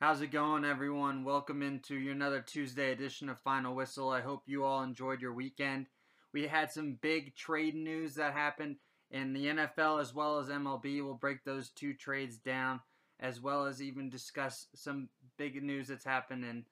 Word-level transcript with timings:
How's 0.00 0.22
it 0.22 0.30
going, 0.30 0.64
everyone? 0.64 1.24
Welcome 1.24 1.60
into 1.60 1.96
another 2.12 2.40
Tuesday 2.40 2.92
edition 2.92 3.28
of 3.28 3.40
Final 3.40 3.74
Whistle. 3.74 4.10
I 4.10 4.20
hope 4.20 4.44
you 4.46 4.62
all 4.62 4.84
enjoyed 4.84 5.20
your 5.20 5.32
weekend. 5.32 5.86
We 6.32 6.46
had 6.46 6.70
some 6.70 7.00
big 7.02 7.34
trade 7.34 7.74
news 7.74 8.14
that 8.14 8.32
happened 8.32 8.76
in 9.10 9.32
the 9.32 9.46
NFL 9.46 10.00
as 10.00 10.14
well 10.14 10.38
as 10.38 10.50
MLB. 10.50 11.02
We'll 11.02 11.14
break 11.14 11.42
those 11.42 11.70
two 11.70 11.94
trades 11.94 12.36
down, 12.36 12.78
as 13.18 13.40
well 13.40 13.66
as 13.66 13.82
even 13.82 14.08
discuss 14.08 14.68
some 14.72 15.08
big 15.36 15.60
news 15.60 15.88
that's 15.88 16.04
happened 16.04 16.44
in 16.44 16.64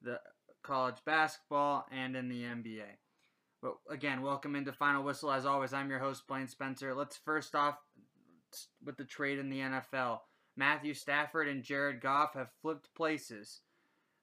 the 0.00 0.18
college 0.62 1.04
basketball 1.04 1.84
and 1.92 2.16
in 2.16 2.30
the 2.30 2.44
NBA. 2.44 2.96
But 3.60 3.74
again, 3.90 4.22
welcome 4.22 4.56
into 4.56 4.72
Final 4.72 5.02
Whistle. 5.02 5.30
As 5.30 5.44
always, 5.44 5.74
I'm 5.74 5.90
your 5.90 5.98
host, 5.98 6.26
Blaine 6.26 6.48
Spencer. 6.48 6.94
Let's 6.94 7.18
first 7.18 7.54
off 7.54 7.76
with 8.82 8.96
the 8.96 9.04
trade 9.04 9.38
in 9.38 9.50
the 9.50 9.60
NFL. 9.60 10.20
Matthew 10.56 10.94
Stafford 10.94 11.48
and 11.48 11.62
Jared 11.62 12.00
Goff 12.00 12.34
have 12.34 12.50
flipped 12.60 12.94
places. 12.94 13.60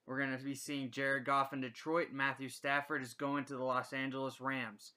We're 0.05 0.19
going 0.19 0.37
to 0.37 0.43
be 0.43 0.55
seeing 0.55 0.91
Jared 0.91 1.25
Goff 1.25 1.53
in 1.53 1.61
Detroit. 1.61 2.07
Matthew 2.13 2.49
Stafford 2.49 3.01
is 3.01 3.13
going 3.13 3.45
to 3.45 3.57
the 3.57 3.63
Los 3.63 3.91
Angeles 3.91 4.39
Rams. 4.39 4.93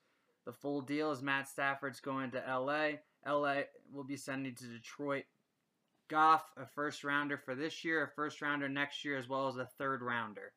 The 0.46 0.52
full 0.52 0.80
deal 0.80 1.10
is 1.12 1.22
Matt 1.22 1.48
Stafford's 1.48 2.00
going 2.00 2.30
to 2.32 2.38
LA. 2.38 2.98
LA 3.26 3.62
will 3.92 4.04
be 4.04 4.16
sending 4.16 4.54
to 4.54 4.64
Detroit 4.64 5.24
Goff, 6.08 6.52
a 6.56 6.66
first 6.66 7.04
rounder 7.04 7.36
for 7.36 7.54
this 7.54 7.84
year, 7.84 8.04
a 8.04 8.08
first 8.08 8.40
rounder 8.42 8.68
next 8.68 9.04
year, 9.04 9.16
as 9.16 9.28
well 9.28 9.48
as 9.48 9.56
a 9.56 9.64
third 9.78 10.02
rounder. 10.02 10.52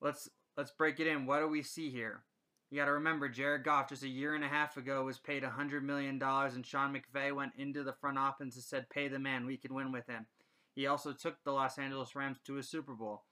Let's 0.00 0.28
let's 0.56 0.72
break 0.72 0.98
it 0.98 1.06
in. 1.06 1.26
What 1.26 1.40
do 1.40 1.48
we 1.48 1.62
see 1.62 1.90
here? 1.90 2.24
You 2.70 2.76
got 2.76 2.84
to 2.84 2.92
remember, 2.92 3.28
Jared 3.30 3.64
Goff 3.64 3.88
just 3.88 4.02
a 4.02 4.08
year 4.08 4.34
and 4.34 4.44
a 4.44 4.48
half 4.48 4.76
ago 4.76 5.04
was 5.04 5.18
paid 5.18 5.42
$100 5.42 5.82
million, 5.82 6.22
and 6.22 6.66
Sean 6.66 6.94
McVay 6.94 7.34
went 7.34 7.52
into 7.56 7.82
the 7.82 7.94
front 7.94 8.18
office 8.18 8.56
and 8.56 8.64
said, 8.64 8.90
Pay 8.90 9.08
the 9.08 9.18
man, 9.18 9.46
we 9.46 9.56
can 9.56 9.72
win 9.72 9.90
with 9.90 10.06
him. 10.06 10.26
He 10.74 10.86
also 10.86 11.12
took 11.12 11.42
the 11.42 11.52
Los 11.52 11.78
Angeles 11.78 12.14
Rams 12.14 12.38
to 12.44 12.58
a 12.58 12.62
Super 12.62 12.92
Bowl. 12.92 13.24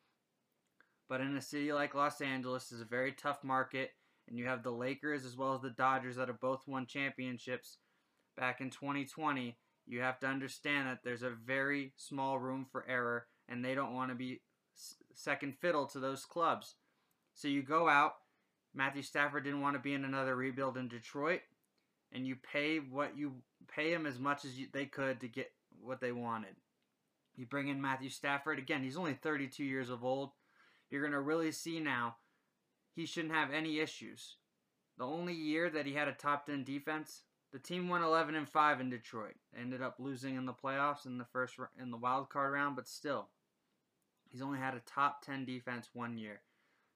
But 1.08 1.20
in 1.20 1.36
a 1.36 1.42
city 1.42 1.72
like 1.72 1.94
Los 1.94 2.20
Angeles, 2.22 2.72
is 2.72 2.80
a 2.80 2.86
very 2.86 3.12
tough 3.12 3.44
market, 3.44 3.90
and 4.26 4.38
you 4.38 4.46
have 4.46 4.62
the 4.62 4.72
Lakers 4.72 5.26
as 5.26 5.36
well 5.36 5.54
as 5.54 5.60
the 5.60 5.70
Dodgers 5.70 6.16
that 6.16 6.28
have 6.28 6.40
both 6.40 6.66
won 6.66 6.86
championships 6.86 7.76
back 8.38 8.62
in 8.62 8.70
2020. 8.70 9.58
You 9.86 10.00
have 10.00 10.18
to 10.20 10.26
understand 10.26 10.88
that 10.88 11.00
there's 11.04 11.22
a 11.22 11.30
very 11.30 11.92
small 11.96 12.38
room 12.38 12.66
for 12.72 12.88
error, 12.88 13.26
and 13.50 13.62
they 13.62 13.74
don't 13.74 13.94
want 13.94 14.10
to 14.10 14.16
be 14.16 14.40
second 15.14 15.56
fiddle 15.60 15.86
to 15.88 16.00
those 16.00 16.24
clubs. 16.24 16.76
So 17.34 17.48
you 17.48 17.62
go 17.62 17.86
out 17.86 18.14
Matthew 18.76 19.02
Stafford 19.02 19.44
didn't 19.44 19.62
want 19.62 19.74
to 19.74 19.80
be 19.80 19.94
in 19.94 20.04
another 20.04 20.36
rebuild 20.36 20.76
in 20.76 20.86
Detroit, 20.86 21.40
and 22.12 22.26
you 22.26 22.36
pay 22.36 22.76
what 22.76 23.16
you 23.16 23.36
pay 23.74 23.92
him 23.92 24.04
as 24.04 24.18
much 24.18 24.44
as 24.44 24.58
you, 24.58 24.66
they 24.70 24.84
could 24.84 25.20
to 25.20 25.28
get 25.28 25.50
what 25.80 26.00
they 26.00 26.12
wanted. 26.12 26.54
You 27.36 27.46
bring 27.46 27.68
in 27.68 27.80
Matthew 27.80 28.10
Stafford 28.10 28.58
again. 28.58 28.82
He's 28.82 28.98
only 28.98 29.14
32 29.14 29.64
years 29.64 29.88
of 29.88 30.04
old. 30.04 30.30
You're 30.90 31.02
gonna 31.02 31.20
really 31.20 31.52
see 31.52 31.80
now. 31.80 32.16
He 32.94 33.06
shouldn't 33.06 33.34
have 33.34 33.50
any 33.50 33.80
issues. 33.80 34.36
The 34.98 35.06
only 35.06 35.34
year 35.34 35.70
that 35.70 35.86
he 35.86 35.94
had 35.94 36.08
a 36.08 36.12
top 36.12 36.46
10 36.46 36.64
defense, 36.64 37.22
the 37.52 37.58
team 37.58 37.88
won 37.88 38.02
11 38.02 38.34
and 38.34 38.48
5 38.48 38.80
in 38.80 38.90
Detroit. 38.90 39.36
Ended 39.58 39.82
up 39.82 39.96
losing 39.98 40.36
in 40.36 40.44
the 40.44 40.52
playoffs 40.52 41.06
in 41.06 41.16
the 41.16 41.24
first 41.24 41.54
in 41.80 41.90
the 41.90 41.96
wild 41.96 42.28
card 42.28 42.52
round, 42.52 42.76
but 42.76 42.88
still, 42.88 43.28
he's 44.30 44.42
only 44.42 44.58
had 44.58 44.74
a 44.74 44.80
top 44.80 45.24
10 45.24 45.46
defense 45.46 45.88
one 45.94 46.18
year 46.18 46.40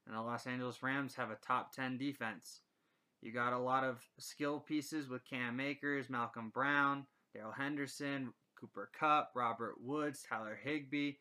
and 0.07 0.17
the 0.17 0.21
Los 0.21 0.47
Angeles 0.47 0.83
Rams 0.83 1.15
have 1.15 1.31
a 1.31 1.39
top 1.47 1.75
10 1.75 1.99
defense. 1.99 2.61
You 3.23 3.33
got 3.33 3.53
a 3.53 3.59
lot 3.59 3.85
of 3.85 4.03
skill 4.19 4.61
pieces 4.61 5.09
with 5.09 5.29
Cam 5.29 5.61
Akers, 5.61 6.09
Malcolm 6.09 6.51
Brown, 6.53 7.07
Darrell 7.35 7.53
Henderson, 7.53 8.33
Cooper 8.59 8.91
Kupp, 8.99 9.33
Robert 9.35 9.75
Woods, 9.81 10.25
Tyler 10.29 10.59
Higbee. 10.63 11.13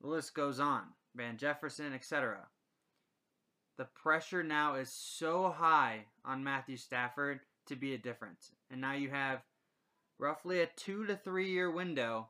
The 0.00 0.08
list 0.08 0.34
goes 0.34 0.60
on. 0.60 0.84
Van 1.16 1.38
Jefferson, 1.38 1.94
etc. 1.94 2.46
The 3.78 3.86
pressure 3.86 4.42
now 4.42 4.74
is 4.74 4.90
so 4.92 5.50
high 5.50 6.04
on 6.24 6.44
Matthew 6.44 6.76
Stafford 6.76 7.40
to 7.66 7.76
be 7.76 7.94
a 7.94 7.98
difference. 7.98 8.52
And 8.70 8.80
now 8.80 8.92
you 8.92 9.10
have 9.10 9.40
roughly 10.18 10.60
a 10.60 10.68
two 10.76 11.06
to 11.06 11.16
three 11.16 11.50
year 11.50 11.70
window 11.70 12.28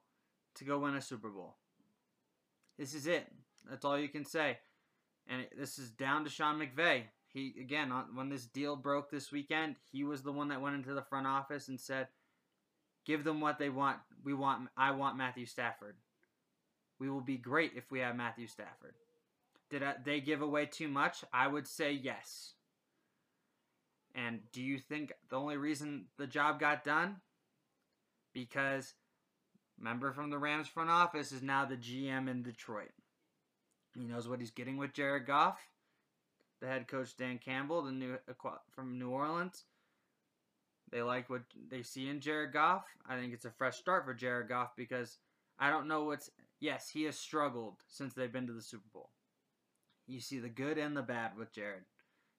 to 0.54 0.64
go 0.64 0.78
win 0.78 0.94
a 0.94 1.02
Super 1.02 1.28
Bowl. 1.28 1.56
This 2.78 2.94
is 2.94 3.06
it. 3.06 3.26
That's 3.68 3.84
all 3.84 3.98
you 3.98 4.08
can 4.08 4.24
say 4.24 4.58
and 5.28 5.46
this 5.56 5.78
is 5.78 5.90
down 5.90 6.24
to 6.24 6.30
Sean 6.30 6.58
McVay. 6.60 7.04
He 7.26 7.54
again, 7.60 7.92
when 8.14 8.28
this 8.28 8.46
deal 8.46 8.76
broke 8.76 9.10
this 9.10 9.30
weekend, 9.32 9.76
he 9.90 10.04
was 10.04 10.22
the 10.22 10.32
one 10.32 10.48
that 10.48 10.60
went 10.60 10.76
into 10.76 10.94
the 10.94 11.02
front 11.02 11.26
office 11.26 11.68
and 11.68 11.78
said, 11.78 12.08
"Give 13.04 13.24
them 13.24 13.40
what 13.40 13.58
they 13.58 13.68
want. 13.68 13.98
We 14.24 14.34
want. 14.34 14.68
I 14.76 14.92
want 14.92 15.16
Matthew 15.16 15.46
Stafford. 15.46 15.96
We 16.98 17.10
will 17.10 17.20
be 17.20 17.36
great 17.36 17.72
if 17.76 17.90
we 17.90 18.00
have 18.00 18.16
Matthew 18.16 18.46
Stafford." 18.46 18.94
Did 19.68 19.82
I, 19.82 19.94
they 20.04 20.20
give 20.20 20.42
away 20.42 20.66
too 20.66 20.88
much? 20.88 21.24
I 21.32 21.48
would 21.48 21.66
say 21.66 21.92
yes. 21.92 22.54
And 24.14 24.40
do 24.52 24.62
you 24.62 24.78
think 24.78 25.12
the 25.28 25.36
only 25.36 25.56
reason 25.56 26.06
the 26.16 26.26
job 26.26 26.58
got 26.58 26.84
done? 26.84 27.16
Because 28.32 28.94
member 29.78 30.12
from 30.12 30.30
the 30.30 30.38
Rams 30.38 30.68
front 30.68 30.88
office 30.88 31.32
is 31.32 31.42
now 31.42 31.64
the 31.64 31.76
GM 31.76 32.30
in 32.30 32.42
Detroit. 32.42 32.92
He 33.96 34.04
knows 34.04 34.28
what 34.28 34.40
he's 34.40 34.50
getting 34.50 34.76
with 34.76 34.92
Jared 34.92 35.26
Goff. 35.26 35.58
The 36.60 36.66
head 36.66 36.88
coach 36.88 37.16
Dan 37.16 37.38
Campbell, 37.38 37.82
the 37.82 37.92
new 37.92 38.18
from 38.70 38.98
New 38.98 39.10
Orleans. 39.10 39.64
They 40.90 41.02
like 41.02 41.28
what 41.28 41.42
they 41.70 41.82
see 41.82 42.08
in 42.08 42.20
Jared 42.20 42.52
Goff. 42.52 42.84
I 43.08 43.16
think 43.16 43.32
it's 43.32 43.44
a 43.44 43.50
fresh 43.50 43.76
start 43.76 44.04
for 44.04 44.14
Jared 44.14 44.48
Goff 44.48 44.76
because 44.76 45.18
I 45.58 45.70
don't 45.70 45.88
know 45.88 46.04
what's. 46.04 46.30
Yes, 46.60 46.88
he 46.88 47.04
has 47.04 47.18
struggled 47.18 47.76
since 47.88 48.14
they've 48.14 48.32
been 48.32 48.46
to 48.46 48.52
the 48.52 48.62
Super 48.62 48.88
Bowl. 48.92 49.10
You 50.06 50.20
see 50.20 50.38
the 50.38 50.48
good 50.48 50.78
and 50.78 50.96
the 50.96 51.02
bad 51.02 51.36
with 51.36 51.52
Jared. 51.52 51.84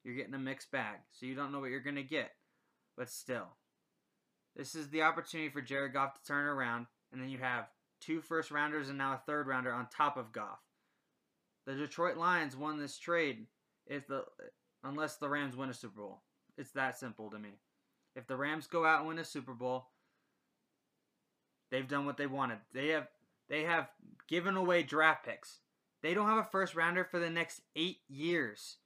You're 0.04 0.16
getting 0.16 0.34
a 0.34 0.40
mixed 0.40 0.72
bag, 0.72 1.00
so 1.12 1.26
you 1.26 1.36
don't 1.36 1.52
know 1.52 1.60
what 1.60 1.70
you're 1.70 1.82
going 1.82 1.96
to 1.98 2.04
get. 2.04 2.32
But 2.96 3.10
still, 3.10 3.58
this 4.56 4.74
is 4.74 4.90
the 4.90 5.02
opportunity 5.02 5.50
for 5.50 5.62
Jared 5.62 5.94
Goff 5.94 6.14
to 6.14 6.26
turn 6.26 6.46
around, 6.46 6.88
and 7.12 7.22
then 7.22 7.30
you 7.30 7.40
have 7.40 7.66
two 8.00 8.22
first 8.22 8.52
rounders 8.52 8.90
and 8.90 8.98
now 8.98 9.14
a 9.14 9.22
third 9.26 9.48
rounder 9.48 9.74
on 9.74 9.88
top 9.88 10.18
of 10.18 10.32
Goff. 10.32 10.60
The 11.68 11.76
Detroit 11.76 12.16
Lions 12.16 12.56
won 12.56 12.80
this 12.80 12.98
trade 12.98 13.46
if 13.86 14.08
the 14.08 14.24
unless 14.86 15.18
the 15.18 15.28
Rams 15.28 15.58
win 15.58 15.70
a 15.70 15.74
Super 15.74 16.00
Bowl. 16.00 16.22
It's 16.58 16.72
that 16.72 16.98
simple 16.98 17.30
to 17.30 17.38
me. 17.38 17.60
If 18.16 18.26
the 18.26 18.38
Rams 18.38 18.68
go 18.68 18.86
out 18.86 19.00
and 19.00 19.10
win 19.10 19.20
a 19.20 19.26
Super 19.26 19.54
Bowl, 19.54 19.88
they've 21.70 21.88
done 21.88 22.06
what 22.06 22.16
they 22.16 22.26
wanted. 22.26 22.60
They 22.74 22.88
have 22.90 23.10
they 23.50 23.64
have 23.64 23.90
given 24.30 24.56
away 24.56 24.82
draft 24.82 25.26
picks. 25.26 25.60
They 26.02 26.14
don't 26.14 26.28
have 26.28 26.38
a 26.38 26.44
first 26.46 26.74
rounder 26.74 27.04
for 27.04 27.20
the 27.20 27.30
next 27.30 27.62
eight 27.76 28.00
years 28.08 28.78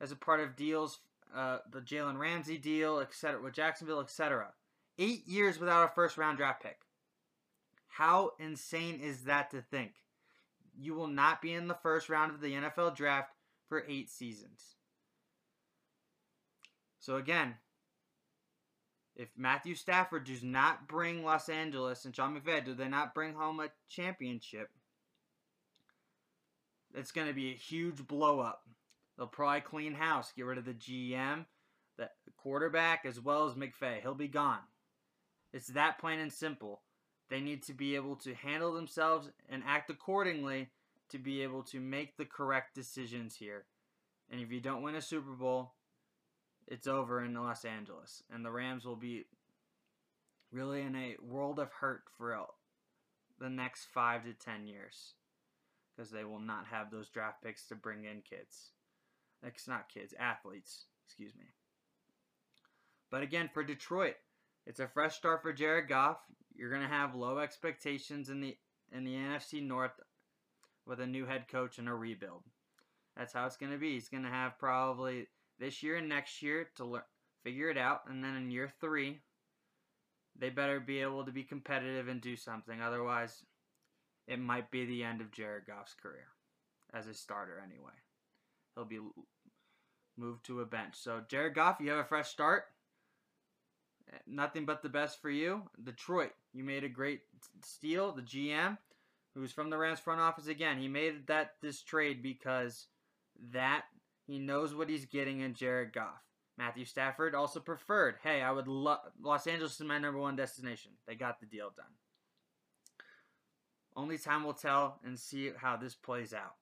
as 0.00 0.10
a 0.10 0.16
part 0.16 0.40
of 0.40 0.56
deals, 0.56 1.00
uh, 1.36 1.58
the 1.70 1.80
Jalen 1.80 2.18
Ramsey 2.18 2.56
deal, 2.56 3.00
etc., 3.00 3.42
with 3.42 3.52
Jacksonville, 3.52 4.00
etc. 4.00 4.48
Eight 4.98 5.28
years 5.28 5.60
without 5.60 5.84
a 5.84 5.94
first 5.94 6.16
round 6.16 6.38
draft 6.38 6.62
pick. 6.62 6.80
How 7.86 8.30
insane 8.38 8.98
is 8.98 9.24
that 9.24 9.50
to 9.50 9.60
think? 9.60 9.92
You 10.78 10.94
will 10.94 11.08
not 11.08 11.42
be 11.42 11.52
in 11.52 11.68
the 11.68 11.74
first 11.74 12.08
round 12.08 12.32
of 12.32 12.40
the 12.40 12.52
NFL 12.52 12.96
draft 12.96 13.30
for 13.68 13.84
eight 13.88 14.10
seasons. 14.10 14.76
So 16.98 17.16
again, 17.16 17.54
if 19.16 19.28
Matthew 19.36 19.74
Stafford 19.74 20.24
does 20.24 20.42
not 20.42 20.88
bring 20.88 21.24
Los 21.24 21.48
Angeles 21.48 22.04
and 22.04 22.14
Sean 22.14 22.38
McVay, 22.38 22.64
do 22.64 22.74
they 22.74 22.88
not 22.88 23.14
bring 23.14 23.34
home 23.34 23.60
a 23.60 23.68
championship? 23.88 24.68
It's 26.94 27.12
going 27.12 27.28
to 27.28 27.34
be 27.34 27.52
a 27.52 27.56
huge 27.56 28.06
blow 28.06 28.40
up. 28.40 28.62
They'll 29.16 29.26
probably 29.26 29.60
clean 29.60 29.94
house, 29.94 30.32
get 30.34 30.46
rid 30.46 30.58
of 30.58 30.64
the 30.64 30.74
GM, 30.74 31.46
the 31.98 32.08
quarterback, 32.36 33.04
as 33.04 33.20
well 33.20 33.48
as 33.48 33.54
McVay. 33.54 34.00
He'll 34.00 34.14
be 34.14 34.28
gone. 34.28 34.60
It's 35.52 35.68
that 35.68 35.98
plain 35.98 36.18
and 36.18 36.32
simple. 36.32 36.82
They 37.30 37.40
need 37.40 37.62
to 37.64 37.72
be 37.72 37.94
able 37.96 38.16
to 38.16 38.34
handle 38.34 38.72
themselves 38.72 39.30
and 39.48 39.62
act 39.66 39.90
accordingly 39.90 40.68
to 41.10 41.18
be 41.18 41.42
able 41.42 41.62
to 41.64 41.80
make 41.80 42.16
the 42.16 42.24
correct 42.24 42.74
decisions 42.74 43.36
here. 43.36 43.64
And 44.30 44.40
if 44.40 44.50
you 44.50 44.60
don't 44.60 44.82
win 44.82 44.94
a 44.94 45.02
Super 45.02 45.32
Bowl, 45.32 45.72
it's 46.66 46.86
over 46.86 47.22
in 47.22 47.34
Los 47.34 47.64
Angeles. 47.64 48.22
And 48.32 48.44
the 48.44 48.50
Rams 48.50 48.84
will 48.84 48.96
be 48.96 49.24
really 50.52 50.82
in 50.82 50.94
a 50.94 51.16
world 51.22 51.58
of 51.58 51.72
hurt 51.72 52.02
for 52.16 52.46
the 53.38 53.50
next 53.50 53.86
five 53.92 54.24
to 54.24 54.32
ten 54.32 54.66
years. 54.66 55.14
Because 55.94 56.10
they 56.10 56.24
will 56.24 56.40
not 56.40 56.66
have 56.66 56.90
those 56.90 57.08
draft 57.08 57.42
picks 57.42 57.66
to 57.68 57.74
bring 57.74 58.04
in 58.04 58.22
kids. 58.28 58.70
It's 59.42 59.68
not 59.68 59.88
kids, 59.92 60.14
athletes, 60.18 60.86
excuse 61.06 61.34
me. 61.36 61.44
But 63.10 63.22
again, 63.22 63.50
for 63.52 63.62
Detroit, 63.62 64.16
it's 64.66 64.80
a 64.80 64.88
fresh 64.88 65.14
start 65.14 65.42
for 65.42 65.52
Jared 65.52 65.88
Goff. 65.88 66.18
You're 66.54 66.70
going 66.70 66.82
to 66.82 66.88
have 66.88 67.14
low 67.14 67.38
expectations 67.38 68.28
in 68.28 68.40
the 68.40 68.56
in 68.92 69.04
the 69.04 69.14
NFC 69.14 69.62
North 69.62 69.98
with 70.86 71.00
a 71.00 71.06
new 71.06 71.26
head 71.26 71.48
coach 71.48 71.78
and 71.78 71.88
a 71.88 71.94
rebuild. 71.94 72.42
That's 73.16 73.32
how 73.32 73.46
it's 73.46 73.56
going 73.56 73.72
to 73.72 73.78
be. 73.78 73.94
He's 73.94 74.08
going 74.08 74.24
to 74.24 74.28
have 74.28 74.58
probably 74.58 75.28
this 75.58 75.82
year 75.82 75.96
and 75.96 76.08
next 76.08 76.42
year 76.42 76.68
to 76.76 76.84
learn, 76.84 77.02
figure 77.42 77.70
it 77.70 77.78
out, 77.78 78.02
and 78.08 78.22
then 78.22 78.36
in 78.36 78.50
year 78.50 78.72
three, 78.80 79.20
they 80.38 80.50
better 80.50 80.80
be 80.80 81.00
able 81.00 81.24
to 81.24 81.32
be 81.32 81.44
competitive 81.44 82.08
and 82.08 82.20
do 82.20 82.36
something. 82.36 82.80
Otherwise, 82.80 83.44
it 84.26 84.40
might 84.40 84.70
be 84.70 84.84
the 84.84 85.04
end 85.04 85.20
of 85.20 85.30
Jared 85.30 85.66
Goff's 85.66 85.94
career 85.94 86.28
as 86.92 87.06
a 87.06 87.14
starter 87.14 87.62
anyway. 87.64 87.92
He'll 88.74 88.84
be 88.84 89.00
moved 90.16 90.44
to 90.46 90.60
a 90.60 90.66
bench. 90.66 90.94
So, 90.96 91.20
Jared 91.28 91.54
Goff, 91.54 91.78
you 91.80 91.90
have 91.90 91.98
a 91.98 92.04
fresh 92.04 92.28
start. 92.28 92.64
Nothing 94.26 94.64
but 94.64 94.82
the 94.82 94.88
best 94.88 95.20
for 95.20 95.30
you. 95.30 95.62
Detroit, 95.82 96.32
you 96.52 96.64
made 96.64 96.84
a 96.84 96.88
great 96.88 97.20
steal. 97.64 98.12
The 98.12 98.22
GM, 98.22 98.78
who's 99.34 99.52
from 99.52 99.70
the 99.70 99.78
Rams 99.78 100.00
front 100.00 100.20
office 100.20 100.46
again, 100.46 100.78
he 100.78 100.88
made 100.88 101.26
that 101.26 101.52
this 101.62 101.82
trade 101.82 102.22
because 102.22 102.86
that 103.52 103.84
he 104.26 104.38
knows 104.38 104.74
what 104.74 104.88
he's 104.88 105.06
getting 105.06 105.40
in 105.40 105.54
Jared 105.54 105.92
Goff. 105.92 106.22
Matthew 106.56 106.84
Stafford 106.84 107.34
also 107.34 107.60
preferred, 107.60 108.16
hey, 108.22 108.40
I 108.40 108.52
would 108.52 108.68
love 108.68 109.00
Los 109.20 109.46
Angeles 109.46 109.80
is 109.80 109.86
my 109.86 109.98
number 109.98 110.20
one 110.20 110.36
destination. 110.36 110.92
They 111.06 111.16
got 111.16 111.40
the 111.40 111.46
deal 111.46 111.70
done. 111.76 111.86
Only 113.96 114.18
time 114.18 114.44
will 114.44 114.54
tell 114.54 115.00
and 115.04 115.18
see 115.18 115.50
how 115.56 115.76
this 115.76 115.94
plays 115.94 116.32
out. 116.32 116.54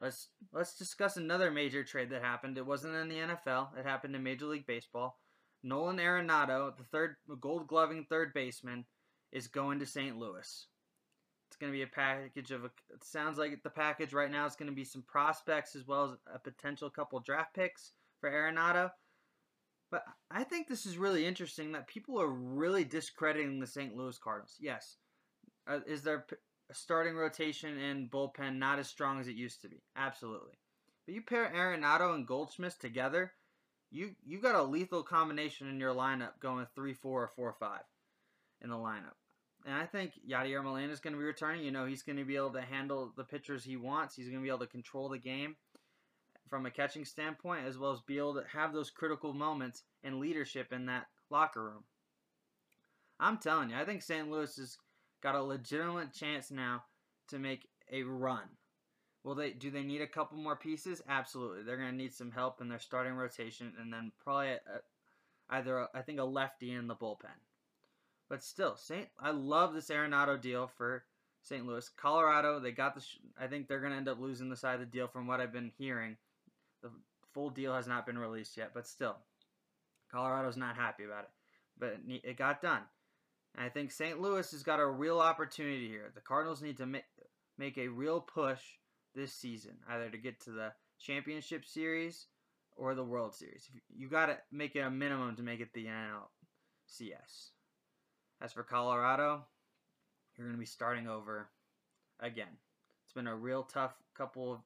Let's 0.00 0.28
let's 0.52 0.76
discuss 0.78 1.16
another 1.16 1.50
major 1.50 1.82
trade 1.82 2.10
that 2.10 2.22
happened. 2.22 2.56
It 2.56 2.66
wasn't 2.66 2.94
in 2.94 3.08
the 3.08 3.16
NFL. 3.16 3.78
It 3.78 3.84
happened 3.84 4.14
in 4.14 4.22
Major 4.22 4.46
League 4.46 4.66
Baseball. 4.66 5.18
Nolan 5.62 5.98
Arenado, 5.98 6.76
the 6.76 6.84
third 6.84 7.16
gold 7.40 7.66
gloving 7.66 8.06
third 8.08 8.32
baseman, 8.32 8.84
is 9.32 9.48
going 9.48 9.78
to 9.80 9.86
St. 9.86 10.16
Louis. 10.16 10.66
It's 11.48 11.56
going 11.56 11.72
to 11.72 11.76
be 11.76 11.82
a 11.82 11.86
package 11.86 12.50
of 12.50 12.64
a, 12.64 12.70
it 12.92 13.02
sounds 13.02 13.38
like 13.38 13.62
the 13.62 13.70
package 13.70 14.12
right 14.12 14.30
now 14.30 14.46
is 14.46 14.56
going 14.56 14.70
to 14.70 14.74
be 14.74 14.84
some 14.84 15.02
prospects 15.02 15.74
as 15.74 15.86
well 15.86 16.04
as 16.04 16.10
a 16.34 16.38
potential 16.38 16.90
couple 16.90 17.20
draft 17.20 17.54
picks 17.54 17.92
for 18.20 18.30
Arenado. 18.30 18.90
But 19.90 20.04
I 20.30 20.44
think 20.44 20.68
this 20.68 20.84
is 20.84 20.98
really 20.98 21.24
interesting 21.24 21.72
that 21.72 21.88
people 21.88 22.20
are 22.20 22.28
really 22.28 22.84
discrediting 22.84 23.58
the 23.58 23.66
St. 23.66 23.96
Louis 23.96 24.18
Cardinals. 24.18 24.56
Yes, 24.60 24.96
uh, 25.66 25.80
is 25.86 26.02
their 26.02 26.26
starting 26.72 27.14
rotation 27.14 27.78
and 27.78 28.10
bullpen 28.10 28.56
not 28.56 28.78
as 28.78 28.88
strong 28.88 29.18
as 29.18 29.28
it 29.28 29.34
used 29.34 29.62
to 29.62 29.68
be? 29.68 29.82
Absolutely. 29.96 30.58
But 31.06 31.14
you 31.14 31.22
pair 31.22 31.50
Arenado 31.54 32.14
and 32.14 32.26
Goldschmidt 32.26 32.78
together, 32.78 33.32
you 33.90 34.14
you 34.26 34.38
got 34.38 34.54
a 34.54 34.62
lethal 34.62 35.02
combination 35.02 35.68
in 35.68 35.80
your 35.80 35.94
lineup 35.94 36.40
going 36.40 36.66
three 36.74 36.94
four 36.94 37.22
or 37.22 37.28
four 37.28 37.54
five 37.58 37.82
in 38.60 38.70
the 38.70 38.76
lineup. 38.76 39.16
And 39.66 39.74
I 39.74 39.86
think 39.86 40.12
Yadier 40.28 40.62
Molina 40.62 40.92
is 40.92 41.00
going 41.00 41.12
to 41.14 41.18
be 41.18 41.24
returning. 41.24 41.64
You 41.64 41.70
know, 41.70 41.84
he's 41.84 42.02
going 42.02 42.16
to 42.16 42.24
be 42.24 42.36
able 42.36 42.52
to 42.52 42.60
handle 42.60 43.12
the 43.16 43.24
pitchers 43.24 43.64
he 43.64 43.76
wants. 43.76 44.14
He's 44.14 44.28
going 44.28 44.38
to 44.38 44.42
be 44.42 44.48
able 44.48 44.60
to 44.60 44.66
control 44.66 45.08
the 45.08 45.18
game 45.18 45.56
from 46.48 46.64
a 46.64 46.70
catching 46.70 47.04
standpoint, 47.04 47.66
as 47.66 47.76
well 47.76 47.92
as 47.92 48.00
be 48.00 48.18
able 48.18 48.34
to 48.34 48.44
have 48.52 48.72
those 48.72 48.90
critical 48.90 49.34
moments 49.34 49.82
and 50.02 50.20
leadership 50.20 50.72
in 50.72 50.86
that 50.86 51.06
locker 51.30 51.62
room. 51.62 51.84
I'm 53.20 53.38
telling 53.38 53.70
you, 53.70 53.76
I 53.76 53.84
think 53.84 54.02
St. 54.02 54.30
Louis 54.30 54.56
has 54.56 54.78
got 55.20 55.34
a 55.34 55.42
legitimate 55.42 56.12
chance 56.12 56.50
now 56.50 56.84
to 57.28 57.38
make 57.38 57.68
a 57.92 58.02
run. 58.02 58.44
Will 59.28 59.34
they 59.34 59.50
do 59.50 59.70
they 59.70 59.82
need 59.82 60.00
a 60.00 60.06
couple 60.06 60.38
more 60.38 60.56
pieces? 60.56 61.02
Absolutely. 61.06 61.62
They're 61.62 61.76
going 61.76 61.90
to 61.90 61.94
need 61.94 62.14
some 62.14 62.30
help 62.30 62.62
in 62.62 62.70
their 62.70 62.78
starting 62.78 63.12
rotation 63.12 63.74
and 63.78 63.92
then 63.92 64.10
probably 64.24 64.52
a, 64.52 64.60
either 65.50 65.80
a, 65.80 65.88
I 65.92 66.00
think 66.00 66.18
a 66.18 66.24
lefty 66.24 66.72
in 66.72 66.86
the 66.86 66.96
bullpen. 66.96 67.36
But 68.30 68.42
still, 68.42 68.74
Saint 68.76 69.08
I 69.20 69.32
love 69.32 69.74
this 69.74 69.90
Arenado 69.90 70.40
deal 70.40 70.66
for 70.78 71.04
St. 71.42 71.66
Louis. 71.66 71.90
Colorado, 71.94 72.58
they 72.58 72.72
got 72.72 72.94
the 72.94 73.04
I 73.38 73.48
think 73.48 73.68
they're 73.68 73.80
going 73.80 73.92
to 73.92 73.98
end 73.98 74.08
up 74.08 74.18
losing 74.18 74.48
the 74.48 74.56
side 74.56 74.76
of 74.76 74.80
the 74.80 74.86
deal 74.86 75.08
from 75.08 75.26
what 75.26 75.42
I've 75.42 75.52
been 75.52 75.72
hearing. 75.76 76.16
The 76.82 76.88
full 77.34 77.50
deal 77.50 77.74
has 77.74 77.86
not 77.86 78.06
been 78.06 78.18
released 78.18 78.56
yet, 78.56 78.70
but 78.72 78.86
still, 78.86 79.16
Colorado's 80.10 80.56
not 80.56 80.74
happy 80.74 81.04
about 81.04 81.24
it. 81.24 81.30
But 81.78 81.98
it 82.24 82.38
got 82.38 82.62
done. 82.62 82.80
And 83.54 83.66
I 83.66 83.68
think 83.68 83.90
St. 83.90 84.22
Louis 84.22 84.50
has 84.50 84.62
got 84.62 84.80
a 84.80 84.86
real 84.86 85.20
opportunity 85.20 85.86
here. 85.86 86.12
The 86.14 86.22
Cardinals 86.22 86.62
need 86.62 86.78
to 86.78 86.86
make, 86.86 87.04
make 87.58 87.76
a 87.76 87.88
real 87.88 88.22
push 88.22 88.62
this 89.14 89.32
season, 89.32 89.76
either 89.88 90.10
to 90.10 90.18
get 90.18 90.40
to 90.40 90.50
the 90.50 90.72
championship 90.98 91.64
series 91.64 92.26
or 92.76 92.94
the 92.94 93.04
World 93.04 93.34
Series. 93.34 93.68
You 93.94 94.08
got 94.08 94.26
to 94.26 94.38
make 94.52 94.76
it 94.76 94.80
a 94.80 94.90
minimum 94.90 95.36
to 95.36 95.42
make 95.42 95.60
it 95.60 95.72
the 95.74 95.86
NLCS. 95.86 97.50
As 98.40 98.52
for 98.52 98.62
Colorado, 98.62 99.44
you're 100.36 100.46
going 100.46 100.56
to 100.56 100.60
be 100.60 100.66
starting 100.66 101.08
over 101.08 101.48
again. 102.20 102.56
It's 103.04 103.12
been 103.12 103.26
a 103.26 103.34
real 103.34 103.64
tough 103.64 103.94
couple 104.16 104.52
of 104.52 104.60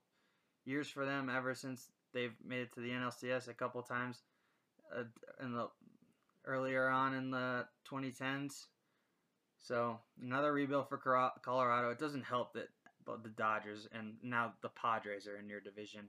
years 0.64 0.88
for 0.88 1.06
them 1.06 1.30
ever 1.34 1.54
since 1.54 1.90
they've 2.12 2.34
made 2.46 2.60
it 2.60 2.74
to 2.74 2.80
the 2.80 2.90
NLCS 2.90 3.48
a 3.48 3.54
couple 3.54 3.82
times 3.82 4.22
uh, 4.96 5.04
in 5.42 5.54
the 5.54 5.68
earlier 6.44 6.88
on 6.88 7.14
in 7.14 7.30
the 7.30 7.66
2010s. 7.90 8.66
So 9.58 9.98
another 10.20 10.52
rebuild 10.52 10.88
for 10.88 10.98
Colorado. 11.42 11.90
It 11.90 11.98
doesn't 11.98 12.24
help 12.24 12.52
that 12.54 12.68
the 13.04 13.28
Dodgers 13.28 13.88
and 13.92 14.14
now 14.22 14.54
the 14.62 14.68
Padres 14.68 15.26
are 15.26 15.36
in 15.36 15.48
your 15.48 15.60
division, 15.60 16.08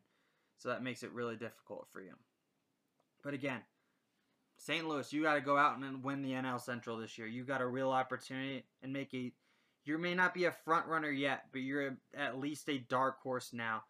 so 0.57 0.69
that 0.69 0.83
makes 0.83 1.03
it 1.03 1.11
really 1.11 1.35
difficult 1.35 1.87
for 1.91 2.01
you. 2.01 2.13
But 3.23 3.33
again, 3.33 3.61
St. 4.57 4.87
Louis, 4.87 5.11
you 5.11 5.23
got 5.23 5.35
to 5.35 5.41
go 5.41 5.57
out 5.57 5.77
and 5.77 6.03
win 6.03 6.21
the 6.21 6.31
NL 6.31 6.61
Central 6.61 6.97
this 6.97 7.17
year. 7.17 7.27
You 7.27 7.43
got 7.43 7.61
a 7.61 7.67
real 7.67 7.91
opportunity 7.91 8.65
and 8.81 8.93
make 8.93 9.13
a. 9.13 9.31
You 9.85 9.97
may 9.97 10.15
not 10.15 10.33
be 10.33 10.45
a 10.45 10.51
front 10.51 10.87
runner 10.87 11.11
yet, 11.11 11.47
but 11.51 11.61
you're 11.61 11.97
at 12.15 12.39
least 12.39 12.69
a 12.69 12.77
dark 12.77 13.19
horse 13.21 13.51
now 13.51 13.83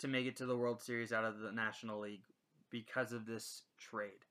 to 0.00 0.08
make 0.08 0.26
it 0.26 0.36
to 0.36 0.46
the 0.46 0.56
World 0.56 0.82
Series 0.82 1.12
out 1.12 1.24
of 1.24 1.38
the 1.38 1.52
National 1.52 2.00
League 2.00 2.24
because 2.70 3.12
of 3.12 3.26
this 3.26 3.62
trade. 3.78 4.24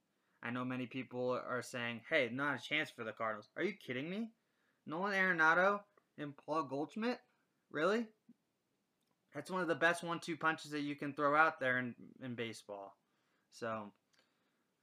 I 0.44 0.51
know 0.51 0.65
many 0.65 0.88
people 0.88 1.31
are 1.31 1.62
saying, 1.62 2.01
"Hey, 2.09 2.29
not 2.29 2.59
a 2.59 2.62
chance 2.62 2.89
for 2.89 3.03
the 3.03 3.13
Cardinals." 3.13 3.50
Are 3.55 3.63
you 3.63 3.73
kidding 3.73 4.09
me? 4.09 4.31
Nolan 4.85 5.13
Arenado 5.13 5.81
and 6.17 6.35
Paul 6.35 6.63
Goldschmidt, 6.63 7.19
really? 7.71 8.07
That's 9.33 9.51
one 9.51 9.62
of 9.62 9.68
the 9.68 9.75
best 9.75 10.04
one-two 10.04 10.38
punches 10.38 10.71
that 10.71 10.81
you 10.81 10.95
can 10.95 11.13
throw 11.13 11.36
out 11.36 11.60
there 11.60 11.77
in, 11.77 11.94
in 12.24 12.36
baseball. 12.36 12.95
So, 13.51 13.92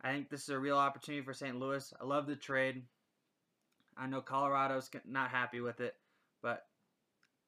I 0.02 0.12
think 0.12 0.30
this 0.30 0.42
is 0.42 0.50
a 0.50 0.58
real 0.58 0.78
opportunity 0.78 1.24
for 1.24 1.34
St. 1.34 1.58
Louis. 1.58 1.92
I 2.00 2.04
love 2.04 2.26
the 2.26 2.36
trade. 2.36 2.82
I 3.96 4.06
know 4.06 4.20
Colorado's 4.20 4.90
not 5.06 5.30
happy 5.30 5.60
with 5.60 5.80
it, 5.80 5.94
but 6.42 6.66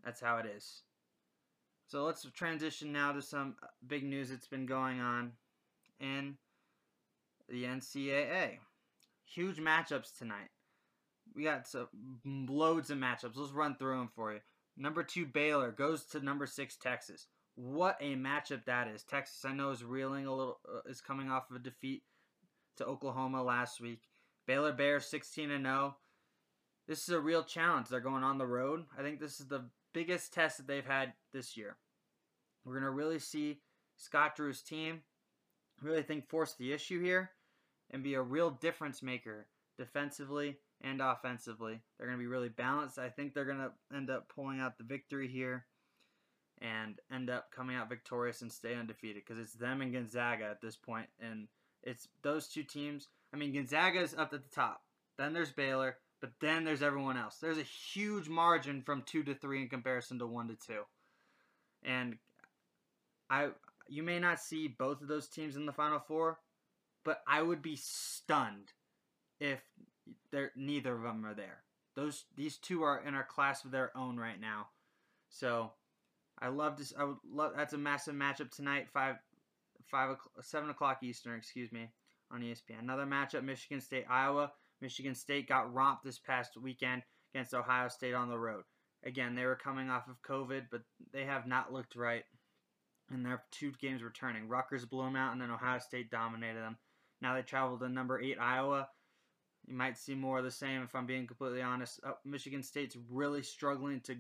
that's 0.05 0.21
how 0.21 0.39
it 0.39 0.47
is. 0.47 0.83
So 1.89 2.05
let's 2.05 2.27
transition 2.35 2.93
now 2.93 3.13
to 3.13 3.23
some 3.23 3.57
uh, 3.63 3.67
big 3.87 4.05
news 4.05 4.29
that's 4.31 4.47
been 4.47 4.67
going 4.67 5.01
on 5.01 5.33
in 6.01 6.37
the 7.49 7.65
NCAA. 7.65 8.59
Huge 9.25 9.59
matchups 9.59 10.17
tonight. 10.17 10.51
We 11.35 11.45
got 11.45 11.67
some 11.67 11.89
loads 12.49 12.91
of 12.91 12.99
matchups. 12.99 13.37
Let's 13.37 13.53
run 13.53 13.77
through 13.77 13.99
them 13.99 14.11
for 14.15 14.33
you. 14.33 14.41
Number 14.79 15.03
two 15.03 15.27
Baylor 15.27 15.73
goes 15.73 16.05
to 16.07 16.21
number 16.21 16.47
six 16.47 16.77
Texas. 16.77 17.27
What 17.57 17.97
a 18.01 18.15
matchup 18.15 18.65
that 18.67 18.87
is. 18.87 19.03
Texas, 19.03 19.45
I 19.45 19.53
know, 19.53 19.71
is 19.71 19.83
reeling 19.83 20.27
a 20.27 20.35
little, 20.35 20.61
uh, 20.73 20.89
is 20.89 21.01
coming 21.01 21.29
off 21.29 21.51
of 21.51 21.57
a 21.57 21.59
defeat 21.59 22.05
to 22.77 22.87
Oklahoma 22.87 23.43
last 23.43 23.81
week. 23.81 24.03
Baylor 24.47 24.73
Bears 24.73 25.07
16 25.07 25.51
and 25.51 25.65
0. 25.65 25.97
This 26.87 27.03
is 27.03 27.09
a 27.09 27.21
real 27.21 27.43
challenge. 27.43 27.89
They're 27.89 28.01
going 28.01 28.23
on 28.23 28.39
the 28.39 28.47
road. 28.47 28.85
I 28.97 29.03
think 29.03 29.19
this 29.19 29.41
is 29.41 29.49
the 29.49 29.69
biggest 29.93 30.33
test 30.33 30.59
that 30.59 30.69
they've 30.69 30.87
had 30.87 31.13
this 31.33 31.57
year. 31.57 31.77
We're 32.65 32.75
going 32.75 32.85
to 32.85 32.91
really 32.91 33.19
see 33.19 33.61
Scott 33.97 34.37
Drew's 34.37 34.63
team 34.63 35.01
really 35.83 36.03
think 36.03 36.29
force 36.29 36.55
the 36.55 36.73
issue 36.73 37.03
here 37.03 37.31
and 37.91 38.03
be 38.03 38.15
a 38.15 38.23
real 38.23 38.51
difference 38.51 39.03
maker 39.03 39.49
defensively 39.77 40.59
and 40.83 41.01
offensively. 41.01 41.81
They're 41.97 42.07
going 42.07 42.19
to 42.19 42.23
be 42.23 42.29
really 42.29 42.49
balanced. 42.49 42.99
I 42.99 43.09
think 43.09 43.35
they're 43.35 43.45
going 43.45 43.59
to 43.59 43.73
end 43.95 44.11
up 44.11 44.29
pulling 44.29 44.61
out 44.61 44.79
the 44.79 44.85
victory 44.85 45.29
here 45.29 45.67
and 46.61 46.99
end 47.13 47.31
up 47.31 47.51
coming 47.55 47.77
out 47.77 47.89
victorious 47.89 48.43
and 48.43 48.51
stay 48.51 48.75
undefeated 48.75 49.23
because 49.25 49.39
it's 49.39 49.55
them 49.55 49.81
and 49.81 49.93
Gonzaga 49.93 50.45
at 50.45 50.61
this 50.61 50.77
point 50.77 51.07
and 51.21 51.47
it's 51.83 52.09
those 52.23 52.49
two 52.49 52.65
teams. 52.65 53.09
I 53.33 53.37
mean 53.37 53.53
Gonzaga 53.53 54.01
is 54.01 54.15
up 54.15 54.33
at 54.35 54.43
the 54.43 54.55
top. 54.55 54.83
Then 55.17 55.33
there's 55.33 55.53
Baylor, 55.53 55.97
but 56.21 56.33
then 56.41 56.65
there's 56.65 56.83
everyone 56.83 57.17
else. 57.17 57.37
There's 57.41 57.59
a 57.59 57.63
huge 57.63 58.29
margin 58.29 58.83
from 58.83 59.03
2 59.03 59.23
to 59.25 59.35
3 59.35 59.63
in 59.63 59.69
comparison 59.69 60.19
to 60.19 60.27
1 60.27 60.49
to 60.49 60.55
2. 60.55 60.83
And 61.85 62.19
I 63.31 63.51
you 63.89 64.03
may 64.03 64.19
not 64.19 64.41
see 64.41 64.69
both 64.69 65.01
of 65.01 65.09
those 65.09 65.29
teams 65.29 65.57
in 65.57 65.67
the 65.67 65.73
final 65.73 65.99
four, 65.99 66.39
but 67.05 67.23
I 67.27 67.41
would 67.41 67.63
be 67.63 67.77
stunned 67.77 68.73
if 69.41 69.61
there 70.31 70.53
neither 70.57 70.95
of 70.95 71.03
them 71.03 71.25
are 71.25 71.35
there. 71.35 71.63
Those 71.95 72.25
these 72.37 72.59
two 72.59 72.83
are 72.83 73.03
in 73.07 73.15
a 73.15 73.23
class 73.23 73.65
of 73.65 73.71
their 73.71 73.97
own 73.97 74.17
right 74.17 74.41
now. 74.41 74.69
So 75.29 75.73
I 76.41 76.49
love 76.49 76.77
this. 76.79 76.93
I 76.99 77.05
would 77.05 77.17
love 77.29 77.53
that's 77.57 77.73
a 77.73 77.79
massive 77.79 78.15
matchup 78.15 78.51
tonight. 78.51 78.89
Five, 78.93 79.17
five, 79.91 80.17
seven 80.41 80.71
o'clock 80.71 81.03
Eastern. 81.03 81.37
Excuse 81.37 81.73
me, 81.73 81.91
on 82.31 82.43
ESPN. 82.43 82.81
Another 82.81 83.07
matchup: 83.07 83.45
Michigan 83.45 83.81
State, 83.81 84.07
Iowa. 84.09 84.53
Michigan 84.81 85.15
State 85.15 85.49
got 85.49 85.73
romped 85.75 86.05
this 86.05 86.21
past 86.21 86.57
weekend 86.57 87.03
against 87.35 87.55
Ohio 87.55 87.89
State 87.89 88.15
on 88.15 88.29
the 88.29 88.39
road. 88.39 88.63
Again, 89.05 89.35
they 89.35 89.45
were 89.45 89.57
coming 89.57 89.91
off 89.91 90.09
of 90.09 90.23
COVID, 90.23 90.67
but 90.71 90.83
they 91.13 91.25
have 91.25 91.47
not 91.47 91.73
looked 91.73 91.97
right 91.97 92.25
in 93.13 93.23
their 93.23 93.43
two 93.51 93.73
games 93.81 94.03
returning. 94.03 94.49
Rutgers 94.49 94.85
blew 94.85 95.05
them 95.05 95.17
out, 95.17 95.33
and 95.33 95.41
then 95.41 95.51
Ohio 95.51 95.79
State 95.79 96.11
dominated 96.11 96.61
them. 96.61 96.77
Now 97.21 97.35
they 97.35 97.43
travel 97.43 97.79
to 97.79 97.89
number 97.89 98.21
eight 98.21 98.39
Iowa. 98.41 98.89
You 99.69 99.77
might 99.77 99.99
see 99.99 100.15
more 100.15 100.39
of 100.39 100.45
the 100.45 100.51
same 100.51 100.83
if 100.83 100.95
I'm 100.95 101.05
being 101.05 101.27
completely 101.27 101.61
honest. 101.61 102.01
Uh, 102.03 102.13
Michigan 102.25 102.63
State's 102.63 102.97
really 103.11 103.43
struggling 103.43 104.01
to 104.01 104.17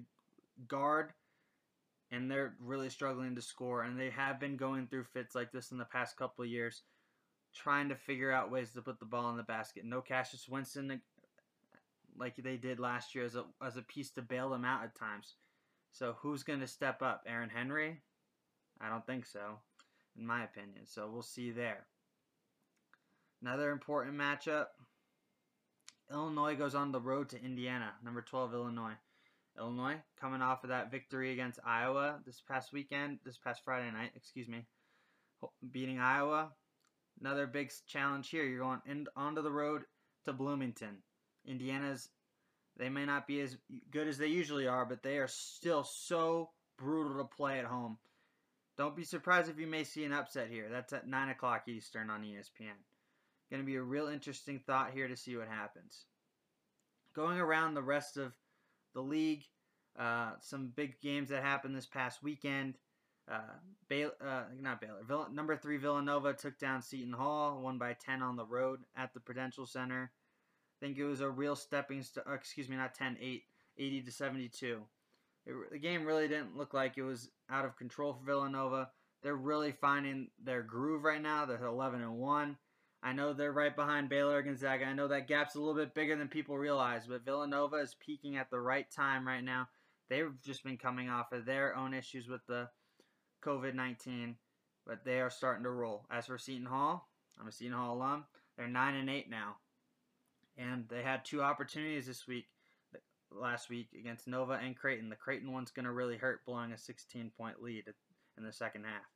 guard, 0.66 1.14
and 2.10 2.30
they're 2.30 2.54
really 2.60 2.90
struggling 2.90 3.34
to 3.34 3.40
score, 3.40 3.82
and 3.82 3.98
they 3.98 4.10
have 4.10 4.38
been 4.38 4.58
going 4.58 4.86
through 4.86 5.04
fits 5.04 5.34
like 5.34 5.50
this 5.50 5.70
in 5.70 5.78
the 5.78 5.86
past 5.86 6.18
couple 6.18 6.44
of 6.44 6.50
years, 6.50 6.82
trying 7.54 7.88
to 7.88 7.96
figure 7.96 8.30
out 8.30 8.50
ways 8.50 8.72
to 8.72 8.82
put 8.82 8.98
the 9.00 9.06
ball 9.06 9.30
in 9.30 9.38
the 9.38 9.42
basket. 9.42 9.86
No 9.86 10.02
Cassius 10.02 10.48
Winston 10.48 11.00
like 12.18 12.36
they 12.36 12.56
did 12.56 12.78
last 12.78 13.14
year 13.14 13.24
as 13.24 13.34
a, 13.34 13.44
as 13.64 13.76
a 13.76 13.82
piece 13.82 14.10
to 14.10 14.22
bail 14.22 14.50
them 14.50 14.64
out 14.64 14.84
at 14.84 14.94
times. 14.94 15.36
So 15.92 16.16
who's 16.20 16.42
going 16.42 16.60
to 16.60 16.66
step 16.66 17.00
up? 17.00 17.22
Aaron 17.26 17.48
Henry? 17.48 18.02
I 18.80 18.90
don't 18.90 19.06
think 19.06 19.24
so, 19.24 19.58
in 20.18 20.26
my 20.26 20.44
opinion. 20.44 20.84
So 20.84 21.08
we'll 21.10 21.22
see 21.22 21.52
there. 21.52 21.86
Another 23.40 23.70
important 23.70 24.16
matchup. 24.16 24.66
Illinois 26.12 26.54
goes 26.54 26.74
on 26.74 26.92
the 26.92 27.00
road 27.00 27.28
to 27.30 27.42
Indiana, 27.42 27.92
number 28.02 28.22
12 28.22 28.54
Illinois. 28.54 28.94
Illinois 29.58 29.96
coming 30.20 30.40
off 30.40 30.62
of 30.62 30.70
that 30.70 30.90
victory 30.90 31.32
against 31.32 31.58
Iowa 31.64 32.20
this 32.24 32.40
past 32.40 32.72
weekend, 32.72 33.18
this 33.24 33.38
past 33.38 33.62
Friday 33.64 33.90
night, 33.90 34.12
excuse 34.14 34.48
me, 34.48 34.64
beating 35.70 35.98
Iowa. 35.98 36.50
Another 37.20 37.46
big 37.46 37.72
challenge 37.86 38.30
here. 38.30 38.44
You're 38.44 38.60
going 38.60 38.80
in, 38.86 39.06
onto 39.16 39.42
the 39.42 39.50
road 39.50 39.82
to 40.24 40.32
Bloomington. 40.32 40.98
Indiana's 41.44 42.08
they 42.78 42.88
may 42.88 43.04
not 43.04 43.26
be 43.26 43.40
as 43.40 43.56
good 43.90 44.06
as 44.06 44.18
they 44.18 44.28
usually 44.28 44.68
are, 44.68 44.86
but 44.86 45.02
they 45.02 45.18
are 45.18 45.26
still 45.26 45.82
so 45.82 46.50
brutal 46.78 47.18
to 47.18 47.24
play 47.24 47.58
at 47.58 47.64
home. 47.64 47.98
Don't 48.76 48.94
be 48.94 49.02
surprised 49.02 49.50
if 49.50 49.58
you 49.58 49.66
may 49.66 49.82
see 49.82 50.04
an 50.04 50.12
upset 50.12 50.48
here. 50.48 50.68
That's 50.70 50.92
at 50.92 51.08
9 51.08 51.28
o'clock 51.30 51.66
Eastern 51.66 52.08
on 52.08 52.22
ESPN. 52.22 52.78
Going 53.50 53.62
to 53.62 53.66
be 53.66 53.76
a 53.76 53.82
real 53.82 54.08
interesting 54.08 54.58
thought 54.58 54.90
here 54.92 55.08
to 55.08 55.16
see 55.16 55.36
what 55.36 55.48
happens. 55.48 56.04
Going 57.14 57.38
around 57.38 57.74
the 57.74 57.82
rest 57.82 58.16
of 58.16 58.32
the 58.94 59.00
league, 59.00 59.44
uh, 59.98 60.32
some 60.40 60.72
big 60.74 61.00
games 61.00 61.30
that 61.30 61.42
happened 61.42 61.74
this 61.74 61.86
past 61.86 62.22
weekend. 62.22 62.74
Uh, 63.30 63.40
uh, 63.90 64.42
not 64.60 64.80
Baylor. 64.80 65.02
Vill- 65.06 65.28
number 65.32 65.56
three 65.56 65.76
Villanova 65.76 66.32
took 66.32 66.58
down 66.58 66.82
Seton 66.82 67.12
Hall, 67.12 67.60
won 67.60 67.78
by 67.78 67.94
10 67.94 68.22
on 68.22 68.36
the 68.36 68.44
road 68.44 68.80
at 68.96 69.12
the 69.12 69.20
Prudential 69.20 69.66
Center 69.66 70.12
I 70.80 70.86
think 70.86 70.98
it 70.98 71.04
was 71.04 71.20
a 71.20 71.28
real 71.28 71.56
stepping. 71.56 72.04
Uh, 72.16 72.32
excuse 72.32 72.68
me, 72.68 72.76
not 72.76 72.94
10, 72.94 73.16
8, 73.20 73.42
80 73.78 74.02
to 74.02 74.12
72. 74.12 74.80
It, 75.46 75.54
the 75.72 75.78
game 75.78 76.04
really 76.04 76.28
didn't 76.28 76.56
look 76.56 76.72
like 76.72 76.96
it 76.96 77.02
was 77.02 77.30
out 77.50 77.64
of 77.64 77.76
control 77.76 78.12
for 78.12 78.24
Villanova. 78.24 78.90
They're 79.22 79.34
really 79.34 79.72
finding 79.72 80.28
their 80.42 80.62
groove 80.62 81.02
right 81.02 81.20
now. 81.20 81.44
They're 81.44 81.64
11 81.64 82.00
and 82.00 82.18
1. 82.18 82.56
I 83.02 83.12
know 83.12 83.32
they're 83.32 83.52
right 83.52 83.74
behind 83.74 84.08
Baylor 84.08 84.42
Gonzaga. 84.42 84.84
I 84.84 84.92
know 84.92 85.08
that 85.08 85.28
gap's 85.28 85.54
a 85.54 85.60
little 85.60 85.74
bit 85.74 85.94
bigger 85.94 86.16
than 86.16 86.28
people 86.28 86.58
realize, 86.58 87.06
but 87.06 87.24
Villanova 87.24 87.76
is 87.76 87.96
peaking 88.04 88.36
at 88.36 88.50
the 88.50 88.60
right 88.60 88.90
time 88.90 89.26
right 89.26 89.44
now. 89.44 89.68
They've 90.08 90.32
just 90.44 90.64
been 90.64 90.78
coming 90.78 91.08
off 91.08 91.32
of 91.32 91.44
their 91.44 91.76
own 91.76 91.94
issues 91.94 92.28
with 92.28 92.44
the 92.46 92.68
COVID 93.44 93.74
19, 93.74 94.36
but 94.86 95.04
they 95.04 95.20
are 95.20 95.30
starting 95.30 95.64
to 95.64 95.70
roll. 95.70 96.06
As 96.10 96.26
for 96.26 96.38
Seton 96.38 96.66
Hall, 96.66 97.08
I'm 97.40 97.46
a 97.46 97.52
Seton 97.52 97.76
Hall 97.76 97.94
alum. 97.94 98.24
They're 98.56 98.66
9 98.66 98.94
and 98.94 99.08
8 99.08 99.30
now 99.30 99.56
and 100.58 100.84
they 100.88 101.02
had 101.02 101.24
two 101.24 101.40
opportunities 101.40 102.06
this 102.06 102.26
week, 102.26 102.46
last 103.30 103.70
week 103.70 103.88
against 103.98 104.26
Nova 104.26 104.54
and 104.54 104.76
Creighton. 104.76 105.08
The 105.08 105.16
Creighton 105.16 105.52
one's 105.52 105.70
going 105.70 105.84
to 105.84 105.92
really 105.92 106.16
hurt, 106.16 106.44
blowing 106.44 106.72
a 106.72 106.78
16 106.78 107.30
point 107.38 107.62
lead 107.62 107.84
in 108.36 108.44
the 108.44 108.52
second 108.52 108.84
half. 108.84 109.06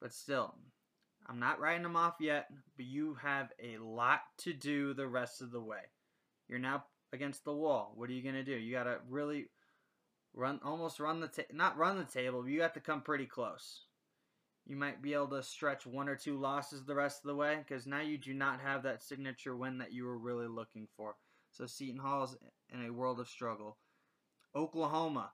But 0.00 0.12
still, 0.12 0.54
I'm 1.26 1.38
not 1.38 1.60
writing 1.60 1.82
them 1.82 1.96
off 1.96 2.16
yet, 2.20 2.48
but 2.76 2.86
you 2.86 3.16
have 3.22 3.52
a 3.62 3.78
lot 3.78 4.20
to 4.38 4.52
do 4.52 4.94
the 4.94 5.06
rest 5.06 5.40
of 5.40 5.50
the 5.50 5.60
way. 5.60 5.82
You're 6.48 6.58
now 6.58 6.84
against 7.12 7.44
the 7.44 7.52
wall. 7.52 7.92
What 7.94 8.10
are 8.10 8.12
you 8.12 8.22
going 8.22 8.34
to 8.34 8.44
do? 8.44 8.52
You 8.52 8.72
got 8.72 8.84
to 8.84 8.98
really 9.08 9.46
run, 10.34 10.60
almost 10.64 11.00
run 11.00 11.20
the, 11.20 11.28
ta- 11.28 11.42
not 11.52 11.78
run 11.78 11.98
the 11.98 12.04
table, 12.04 12.48
you 12.48 12.62
have 12.62 12.72
to 12.74 12.80
come 12.80 13.02
pretty 13.02 13.26
close 13.26 13.82
you 14.66 14.76
might 14.76 15.02
be 15.02 15.14
able 15.14 15.28
to 15.28 15.42
stretch 15.42 15.86
one 15.86 16.08
or 16.08 16.16
two 16.16 16.38
losses 16.38 16.84
the 16.84 16.94
rest 16.94 17.24
of 17.24 17.28
the 17.28 17.34
way 17.34 17.58
because 17.58 17.86
now 17.86 18.00
you 18.00 18.16
do 18.16 18.32
not 18.32 18.60
have 18.60 18.82
that 18.84 19.02
signature 19.02 19.56
win 19.56 19.78
that 19.78 19.92
you 19.92 20.04
were 20.04 20.18
really 20.18 20.46
looking 20.46 20.86
for. 20.96 21.16
So 21.50 21.66
Seton 21.66 21.98
Hall 21.98 22.24
is 22.24 22.36
in 22.72 22.86
a 22.86 22.92
world 22.92 23.18
of 23.20 23.28
struggle. 23.28 23.78
Oklahoma, 24.54 25.32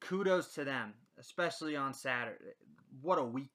kudos 0.00 0.54
to 0.54 0.64
them, 0.64 0.94
especially 1.18 1.76
on 1.76 1.92
Saturday. 1.92 2.38
What 3.02 3.18
a 3.18 3.24
week. 3.24 3.52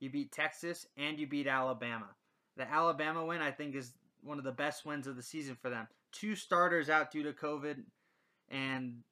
You 0.00 0.10
beat 0.10 0.32
Texas 0.32 0.86
and 0.96 1.18
you 1.18 1.26
beat 1.26 1.46
Alabama. 1.46 2.08
The 2.56 2.70
Alabama 2.70 3.24
win, 3.24 3.40
I 3.40 3.50
think, 3.50 3.74
is 3.74 3.92
one 4.22 4.38
of 4.38 4.44
the 4.44 4.52
best 4.52 4.84
wins 4.84 5.06
of 5.06 5.16
the 5.16 5.22
season 5.22 5.56
for 5.60 5.70
them. 5.70 5.88
Two 6.12 6.34
starters 6.34 6.88
out 6.88 7.10
due 7.10 7.22
to 7.22 7.32
COVID, 7.32 7.82
and 8.48 9.02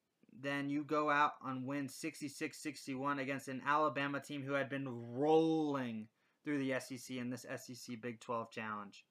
then 0.40 0.68
you 0.68 0.84
go 0.84 1.10
out 1.10 1.32
and 1.44 1.66
win 1.66 1.86
66-61 1.86 3.20
against 3.20 3.48
an 3.48 3.62
Alabama 3.66 4.20
team 4.20 4.42
who 4.42 4.52
had 4.52 4.68
been 4.68 4.88
rolling 5.14 6.08
through 6.44 6.58
the 6.58 6.78
SEC 6.80 7.16
in 7.16 7.30
this 7.30 7.46
SEC 7.56 8.00
Big 8.00 8.20
12 8.20 8.50
Challenge. 8.50 9.04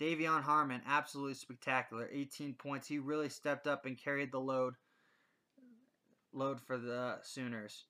De'Vion 0.00 0.42
Harmon, 0.42 0.80
absolutely 0.86 1.34
spectacular. 1.34 2.08
18 2.10 2.54
points. 2.54 2.88
He 2.88 2.98
really 2.98 3.28
stepped 3.28 3.66
up 3.66 3.84
and 3.84 4.02
carried 4.02 4.32
the 4.32 4.40
load 4.40 4.74
load 6.32 6.60
for 6.60 6.78
the 6.78 7.18
Sooners. 7.22 7.84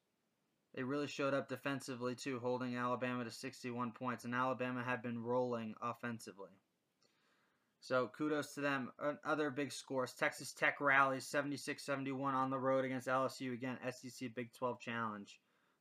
They 0.75 0.83
really 0.83 1.09
showed 1.09 1.35
up 1.35 1.49
defensively 1.49 2.15
too, 2.15 2.39
holding 2.39 2.77
Alabama 2.77 3.25
to 3.25 3.31
61 3.31 3.93
points, 3.93 4.25
and 4.25 4.35
Alabama 4.35 4.83
had 4.85 5.03
been 5.03 5.23
rolling 5.23 5.75
offensively. 5.83 6.50
So 7.81 8.09
kudos 8.09 8.55
to 8.55 8.61
them. 8.61 8.93
Other 9.25 9.50
big 9.50 9.73
scores. 9.73 10.12
Texas 10.12 10.53
Tech 10.53 10.81
rallies 10.81 11.25
76-71 11.25 12.35
on 12.35 12.50
the 12.50 12.59
road 12.59 12.85
against 12.85 13.09
LSU. 13.09 13.55
Again, 13.55 13.79
SEC 13.91 14.35
Big 14.35 14.53
12 14.53 14.81
Challenge. 14.81 15.41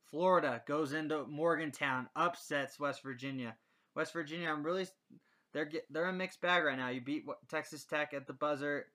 Florida 0.09 0.63
goes 0.65 0.93
into 0.93 1.25
Morgantown, 1.27 2.07
upsets 2.15 2.79
West 2.79 3.03
Virginia. 3.03 3.55
West 3.95 4.13
Virginia, 4.13 4.49
I'm 4.49 4.63
really 4.63 4.87
they're 5.53 5.69
they're 5.89 6.09
a 6.09 6.13
mixed 6.13 6.41
bag 6.41 6.63
right 6.63 6.77
now. 6.77 6.89
You 6.89 7.01
beat 7.01 7.25
Texas 7.47 7.83
Tech 7.83 8.13
at 8.13 8.27
the 8.27 8.33
buzzer 8.33 8.87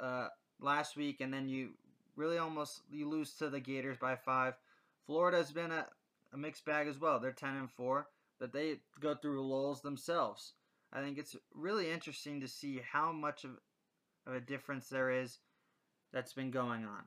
uh, 0.00 0.28
last 0.60 0.96
week, 0.96 1.20
and 1.20 1.32
then 1.32 1.48
you 1.48 1.70
really 2.16 2.38
almost 2.38 2.82
you 2.90 3.08
lose 3.08 3.34
to 3.34 3.50
the 3.50 3.60
Gators 3.60 3.98
by 3.98 4.16
five. 4.16 4.54
Florida's 5.06 5.52
been 5.52 5.72
a, 5.72 5.86
a 6.32 6.36
mixed 6.36 6.64
bag 6.64 6.86
as 6.88 6.98
well. 6.98 7.18
They're 7.18 7.32
10 7.32 7.56
and 7.56 7.70
four, 7.70 8.08
but 8.38 8.52
they 8.52 8.80
go 9.00 9.14
through 9.14 9.46
lulls 9.46 9.82
themselves. 9.82 10.54
I 10.92 11.00
think 11.00 11.18
it's 11.18 11.36
really 11.54 11.90
interesting 11.90 12.40
to 12.40 12.48
see 12.48 12.80
how 12.90 13.12
much 13.12 13.44
of, 13.44 13.52
of 14.26 14.34
a 14.34 14.40
difference 14.40 14.88
there 14.88 15.10
is 15.10 15.38
that's 16.12 16.32
been 16.32 16.50
going 16.50 16.84
on. 16.84 17.04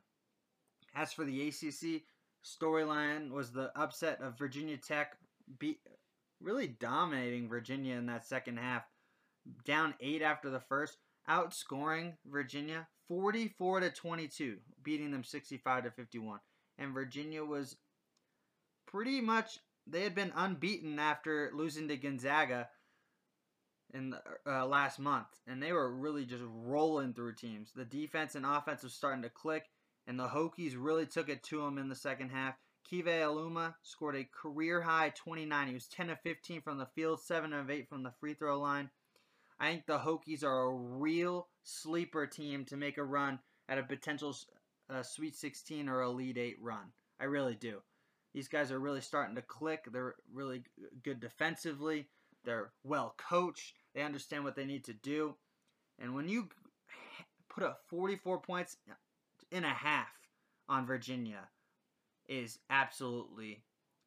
As 0.95 1.13
for 1.13 1.23
the 1.23 1.47
ACC 1.47 2.03
storyline, 2.43 3.31
was 3.31 3.51
the 3.51 3.71
upset 3.75 4.21
of 4.21 4.37
Virginia 4.37 4.77
Tech 4.77 5.17
be 5.59 5.79
really 6.41 6.67
dominating 6.67 7.47
Virginia 7.47 7.95
in 7.95 8.07
that 8.07 8.25
second 8.25 8.57
half, 8.57 8.83
down 9.65 9.93
eight 9.99 10.21
after 10.21 10.49
the 10.49 10.59
first, 10.59 10.97
outscoring 11.29 12.13
Virginia 12.25 12.87
44 13.07 13.81
to 13.81 13.89
22, 13.91 14.57
beating 14.83 15.11
them 15.11 15.23
65 15.23 15.83
to 15.83 15.91
51. 15.91 16.39
And 16.77 16.93
Virginia 16.93 17.43
was 17.43 17.77
pretty 18.85 19.21
much 19.21 19.59
they 19.87 20.01
had 20.01 20.15
been 20.15 20.33
unbeaten 20.35 20.99
after 20.99 21.51
losing 21.53 21.87
to 21.87 21.97
Gonzaga 21.97 22.69
in 23.93 24.09
the, 24.09 24.21
uh, 24.45 24.65
last 24.65 24.99
month, 24.99 25.27
and 25.47 25.61
they 25.61 25.71
were 25.71 25.95
really 25.95 26.25
just 26.25 26.43
rolling 26.45 27.13
through 27.13 27.35
teams. 27.35 27.71
The 27.73 27.85
defense 27.85 28.35
and 28.35 28.45
offense 28.45 28.83
was 28.83 28.93
starting 28.93 29.21
to 29.23 29.29
click, 29.29 29.69
and 30.07 30.19
the 30.19 30.27
Hokies 30.27 30.75
really 30.77 31.05
took 31.05 31.29
it 31.29 31.43
to 31.43 31.61
them 31.61 31.77
in 31.77 31.87
the 31.87 31.95
second 31.95 32.29
half. 32.29 32.55
Keve 32.89 33.05
Aluma 33.05 33.75
scored 33.81 34.15
a 34.15 34.29
career 34.31 34.81
high 34.81 35.09
29. 35.09 35.67
He 35.67 35.73
was 35.73 35.87
10 35.87 36.09
of 36.09 36.19
15 36.21 36.61
from 36.61 36.77
the 36.77 36.85
field, 36.85 37.21
7 37.21 37.53
of 37.53 37.69
8 37.69 37.89
from 37.89 38.03
the 38.03 38.11
free 38.19 38.33
throw 38.33 38.59
line. 38.59 38.89
I 39.59 39.71
think 39.71 39.85
the 39.85 39.99
Hokies 39.99 40.43
are 40.43 40.63
a 40.63 40.75
real 40.75 41.47
sleeper 41.63 42.27
team 42.27 42.65
to 42.65 42.77
make 42.77 42.97
a 42.97 43.03
run 43.03 43.39
at 43.67 43.77
a 43.77 43.83
potential 43.83 44.35
uh, 44.89 45.03
Sweet 45.03 45.35
16 45.35 45.89
or 45.89 46.01
Elite 46.01 46.37
8 46.37 46.57
run. 46.61 46.91
I 47.19 47.25
really 47.25 47.55
do. 47.55 47.81
These 48.33 48.47
guys 48.47 48.71
are 48.71 48.79
really 48.79 49.01
starting 49.01 49.35
to 49.35 49.41
click. 49.41 49.85
They're 49.91 50.15
really 50.33 50.63
good 51.03 51.19
defensively. 51.19 52.07
They're 52.43 52.71
well 52.83 53.15
coached. 53.17 53.73
They 53.93 54.03
understand 54.03 54.43
what 54.43 54.55
they 54.55 54.65
need 54.65 54.83
to 54.85 54.93
do. 54.93 55.35
And 55.99 56.13
when 56.13 56.27
you 56.27 56.49
put 57.49 57.63
up 57.63 57.81
44 57.87 58.41
points 58.41 58.75
in 59.51 59.63
a 59.63 59.73
half 59.73 60.11
on 60.67 60.85
Virginia 60.85 61.47
is 62.27 62.59
absolutely 62.69 63.63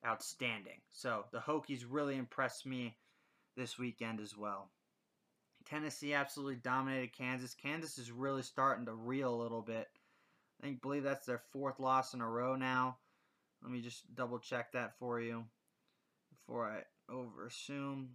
outstanding. 0.06 0.80
So 0.90 1.24
the 1.32 1.38
Hokies 1.38 1.84
really 1.88 2.16
impressed 2.16 2.66
me 2.66 2.96
this 3.56 3.78
weekend 3.78 4.20
as 4.20 4.36
well. 4.36 4.70
Tennessee 5.64 6.14
absolutely 6.14 6.56
dominated 6.56 7.12
Kansas. 7.12 7.54
Kansas 7.54 7.98
is 7.98 8.10
really 8.10 8.42
starting 8.42 8.86
to 8.86 8.94
reel 8.94 9.34
a 9.34 9.42
little 9.42 9.62
bit. 9.62 9.88
I 10.60 10.66
think 10.66 10.82
believe 10.82 11.04
that's 11.04 11.26
their 11.26 11.42
fourth 11.52 11.78
loss 11.78 12.14
in 12.14 12.20
a 12.20 12.28
row 12.28 12.56
now. 12.56 12.98
Let 13.62 13.72
me 13.72 13.80
just 13.80 14.14
double 14.14 14.38
check 14.38 14.72
that 14.72 14.98
for 14.98 15.20
you 15.20 15.44
before 16.30 16.66
I 16.66 17.12
over 17.12 17.46
assume. 17.46 18.10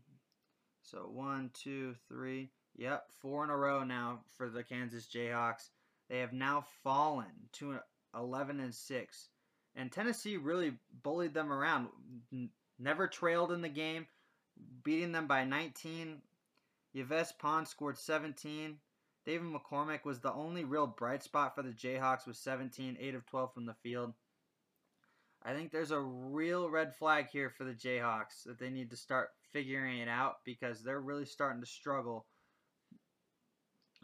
So 0.81 1.09
one, 1.11 1.51
two, 1.53 1.95
three. 2.07 2.51
Yep, 2.75 3.05
four 3.21 3.43
in 3.43 3.49
a 3.49 3.57
row 3.57 3.83
now 3.83 4.21
for 4.35 4.49
the 4.49 4.63
Kansas 4.63 5.07
Jayhawks. 5.07 5.69
They 6.09 6.19
have 6.19 6.33
now 6.33 6.65
fallen 6.83 7.31
to 7.53 7.79
11 8.15 8.59
and 8.59 8.73
6. 8.73 9.29
And 9.75 9.91
Tennessee 9.91 10.37
really 10.37 10.73
bullied 11.03 11.33
them 11.33 11.51
around. 11.51 11.89
Never 12.79 13.07
trailed 13.07 13.51
in 13.51 13.61
the 13.61 13.69
game, 13.69 14.07
beating 14.83 15.11
them 15.11 15.27
by 15.27 15.45
19. 15.45 16.21
Yves 16.93 17.31
Pons 17.39 17.69
scored 17.69 17.97
17. 17.97 18.77
David 19.25 19.47
McCormack 19.47 20.03
was 20.03 20.19
the 20.19 20.33
only 20.33 20.65
real 20.65 20.87
bright 20.87 21.23
spot 21.23 21.55
for 21.55 21.61
the 21.61 21.71
Jayhawks 21.71 22.27
with 22.27 22.35
17, 22.35 22.97
8 22.99 23.15
of 23.15 23.25
12 23.25 23.53
from 23.53 23.65
the 23.65 23.75
field. 23.75 24.13
I 25.45 25.53
think 25.53 25.71
there's 25.71 25.91
a 25.91 25.99
real 25.99 26.69
red 26.69 26.95
flag 26.95 27.27
here 27.29 27.49
for 27.49 27.63
the 27.63 27.73
Jayhawks 27.73 28.43
that 28.45 28.59
they 28.59 28.69
need 28.69 28.89
to 28.91 28.97
start 28.97 29.29
figuring 29.51 29.99
it 29.99 30.07
out 30.07 30.35
because 30.45 30.81
they're 30.81 31.01
really 31.01 31.25
starting 31.25 31.61
to 31.61 31.67
struggle 31.67 32.25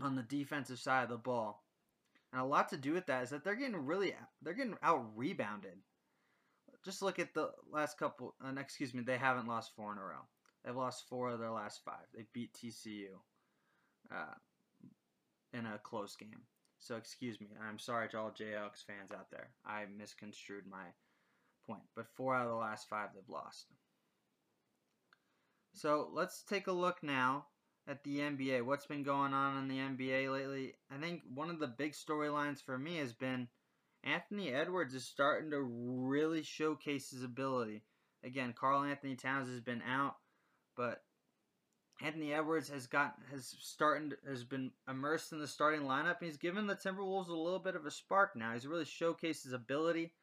on 0.02 0.16
the 0.16 0.24
defensive 0.24 0.80
side 0.80 1.04
of 1.04 1.10
the 1.10 1.18
ball. 1.18 1.64
And 2.32 2.42
a 2.42 2.46
lot 2.46 2.70
to 2.70 2.78
do 2.78 2.94
with 2.94 3.08
that 3.08 3.24
is 3.24 3.30
that 3.32 3.44
they're 3.44 3.56
getting 3.56 3.86
really 3.86 4.14
they're 4.42 4.54
getting 4.54 4.78
out 4.84 5.06
rebounded. 5.16 5.80
Just 6.86 7.02
look 7.02 7.20
at 7.20 7.34
the 7.34 7.52
last 7.72 7.98
couple. 7.98 8.36
Uh, 8.44 8.54
excuse 8.60 8.94
me, 8.94 9.02
they 9.02 9.18
haven't 9.18 9.48
lost 9.48 9.76
four 9.76 9.92
in 9.92 9.98
a 9.98 10.02
row. 10.02 10.28
They've 10.64 10.76
lost 10.76 11.08
four 11.10 11.30
of 11.30 11.40
their 11.40 11.52
last 11.52 11.82
five. 11.84 12.06
They 12.14 12.26
beat 12.34 12.54
TCU 12.54 13.08
uh, 14.12 14.34
in 15.54 15.66
a 15.66 15.80
close 15.84 16.16
game. 16.16 16.44
So 16.80 16.96
excuse 16.96 17.40
me. 17.42 17.48
I'm 17.68 17.80
sorry 17.80 18.10
to 18.10 18.18
all 18.20 18.32
Jayhawks 18.32 18.86
fans 18.86 19.12
out 19.14 19.30
there. 19.32 19.50
I 19.66 19.86
misconstrued 19.98 20.66
my 20.70 20.86
point. 21.68 21.84
But 21.96 22.08
four 22.16 22.36
out 22.36 22.46
of 22.46 22.52
the 22.52 22.56
last 22.58 22.88
five 22.90 23.10
they've 23.14 23.24
lost. 23.28 23.66
So 25.74 26.10
let's 26.14 26.44
take 26.44 26.68
a 26.68 26.72
look 26.72 27.04
now 27.04 27.46
at 27.88 28.04
the 28.04 28.20
NBA. 28.20 28.66
What's 28.66 28.86
been 28.86 29.04
going 29.04 29.34
on 29.34 29.58
in 29.58 29.68
the 29.68 29.78
NBA 29.78 30.32
lately? 30.32 30.74
I 30.92 30.98
think 30.98 31.22
one 31.34 31.50
of 31.50 31.60
the 31.60 31.68
big 31.68 31.94
storylines 31.94 32.64
for 32.64 32.78
me 32.78 32.98
has 32.98 33.14
been 33.14 33.48
Anthony 34.04 34.54
Edwards 34.54 34.94
is 34.94 35.06
starting 35.06 35.52
to 35.52 35.62
really 35.62 36.44
showcase 36.44 37.10
his 37.10 37.24
ability. 37.24 37.84
Again, 38.24 38.54
Karl-Anthony 38.58 39.16
Towns 39.16 39.50
has 39.50 39.62
been 39.62 39.82
out, 39.82 40.16
but 40.76 41.02
Anthony 42.02 42.34
Edwards 42.34 42.70
has 42.70 42.88
got 42.88 43.16
has 43.32 43.56
starting 43.60 44.14
has 44.28 44.44
been 44.44 44.72
immersed 44.88 45.32
in 45.32 45.40
the 45.40 45.48
starting 45.48 45.82
lineup. 45.82 46.18
He's 46.22 46.38
given 46.38 46.66
the 46.66 46.76
Timberwolves 46.76 47.28
a 47.28 47.34
little 47.34 47.60
bit 47.60 47.76
of 47.76 47.86
a 47.86 47.92
spark 47.92 48.36
now. 48.36 48.54
He's 48.54 48.68
really 48.68 48.86
showcased 48.86 49.44
his 49.44 49.54
ability 49.54 50.14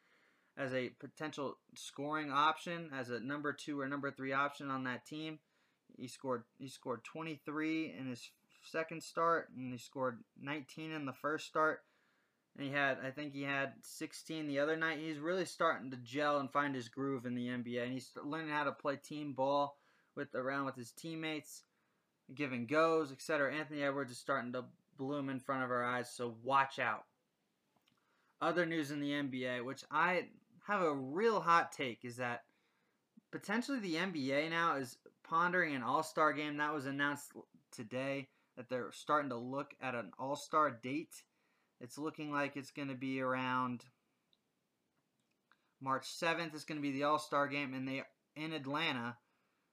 as 0.57 0.73
a 0.73 0.91
potential 1.01 1.59
scoring 1.75 2.31
option, 2.31 2.91
as 2.95 3.11
a 3.11 3.21
number 3.21 3.53
two 3.53 3.79
or 3.79 3.89
number 3.89 4.11
three 4.11 4.33
option 4.33 4.71
on 4.71 4.85
that 4.85 5.07
team. 5.07 5.39
He 5.99 6.09
scored 6.09 6.45
he 6.59 6.69
scored 6.69 7.05
23 7.05 7.95
in 7.99 8.09
his 8.09 8.31
second 8.63 9.03
start, 9.03 9.51
and 9.55 9.73
he 9.73 9.79
scored 9.79 10.21
19 10.41 10.93
in 10.93 11.05
the 11.05 11.13
first 11.13 11.47
start. 11.47 11.81
And 12.57 12.67
he 12.67 12.73
had, 12.73 12.97
I 13.05 13.11
think 13.11 13.35
he 13.35 13.43
had 13.43 13.75
16 13.83 14.47
the 14.47 14.61
other 14.61 14.77
night. 14.77 14.99
He's 14.99 15.19
really 15.19 15.45
starting 15.45 15.91
to 15.91 15.99
gel 15.99 16.39
and 16.39 16.51
find 16.51 16.75
his 16.75 16.89
groove 16.89 17.27
in 17.27 17.35
the 17.35 17.49
NBA, 17.49 17.83
and 17.83 17.93
he's 17.93 18.11
learning 18.25 18.49
how 18.49 18.65
to 18.65 18.73
play 18.73 18.97
team 18.97 19.35
ball 19.35 19.77
with 20.17 20.35
around 20.35 20.65
with 20.65 20.75
his 20.75 20.91
teammates, 20.93 21.63
giving 22.35 22.67
goes, 22.67 23.13
etc. 23.13 23.55
Anthony 23.55 23.83
Edwards 23.83 24.13
is 24.13 24.19
starting 24.19 24.53
to 24.53 24.65
bloom 24.97 25.29
in 25.29 25.41
front 25.41 25.65
of 25.65 25.71
our 25.71 25.85
eyes, 25.85 26.11
so 26.11 26.35
watch 26.43 26.79
out. 26.79 27.05
Other 28.41 28.67
news 28.67 28.91
in 28.91 29.01
the 29.01 29.13
NBA, 29.13 29.65
which 29.65 29.85
I 29.91 30.29
have 30.67 30.83
a 30.83 30.95
real 30.95 31.41
hot 31.41 31.73
take, 31.73 32.05
is 32.05 32.17
that 32.17 32.43
potentially 33.31 33.79
the 33.79 33.95
NBA 33.95 34.51
now 34.51 34.77
is 34.77 34.99
pondering 35.29 35.75
an 35.75 35.83
All 35.83 36.03
Star 36.03 36.33
game 36.33 36.57
that 36.59 36.75
was 36.75 36.87
announced 36.87 37.33
today 37.73 38.29
that 38.57 38.69
they're 38.69 38.93
starting 38.93 39.31
to 39.31 39.37
look 39.37 39.75
at 39.81 39.95
an 39.95 40.13
All 40.19 40.37
Star 40.37 40.71
date. 40.71 41.23
It's 41.81 41.99
looking 41.99 42.33
like 42.33 42.57
it's 42.57 42.71
going 42.71 42.89
to 42.89 42.95
be 42.95 43.21
around 43.21 43.85
March 45.81 46.07
7th. 46.07 46.55
It's 46.55 46.65
going 46.65 46.79
to 46.79 46.83
be 46.83 46.93
the 46.93 47.05
All 47.05 47.19
Star 47.19 47.49
game, 47.49 47.75
and 47.75 47.87
they 47.87 48.03
in 48.35 48.53
Atlanta, 48.53 49.17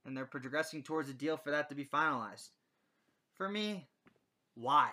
and 0.06 0.16
they're 0.16 0.26
progressing 0.26 0.84
towards 0.84 1.10
a 1.10 1.14
deal 1.14 1.38
for 1.38 1.52
that 1.52 1.70
to 1.70 1.76
be 1.76 1.86
finalized. 1.86 2.50
For 3.36 3.50
me, 3.50 3.88
why? 4.56 4.92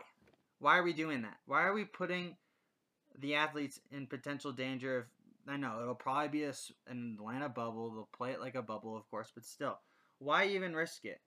Why 0.58 0.78
are 0.78 0.82
we 0.82 0.92
doing 0.92 1.22
that? 1.22 1.38
Why 1.46 1.62
are 1.62 1.74
we 1.74 1.84
putting 1.84 2.36
the 3.18 3.34
athletes 3.34 3.80
in 3.90 4.06
potential 4.06 4.52
danger 4.52 4.98
of 4.98 5.04
I 5.48 5.56
know 5.56 5.80
it'll 5.80 5.94
probably 5.94 6.28
be 6.28 6.44
a, 6.44 6.52
an 6.86 7.16
Atlanta 7.18 7.48
bubble. 7.48 7.90
They'll 7.90 8.08
play 8.16 8.32
it 8.32 8.40
like 8.40 8.54
a 8.54 8.62
bubble, 8.62 8.96
of 8.96 9.10
course, 9.10 9.32
but 9.34 9.44
still, 9.44 9.78
why 10.18 10.46
even 10.46 10.74
risk 10.74 11.04
it? 11.04 11.20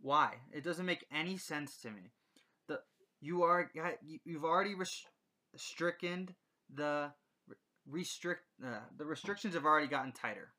Why? 0.00 0.34
It 0.52 0.64
doesn't 0.64 0.86
make 0.86 1.06
any 1.12 1.38
sense 1.38 1.78
to 1.78 1.90
me. 1.90 2.12
The 2.68 2.80
you 3.20 3.42
are 3.42 3.70
you've 4.24 4.44
already 4.44 4.74
restricted 5.54 6.34
the 6.74 7.12
restrict 7.88 8.42
uh, 8.64 8.80
the 8.96 9.04
restrictions 9.04 9.54
have 9.54 9.64
already 9.64 9.86
gotten 9.86 10.12
tighter. 10.12 10.52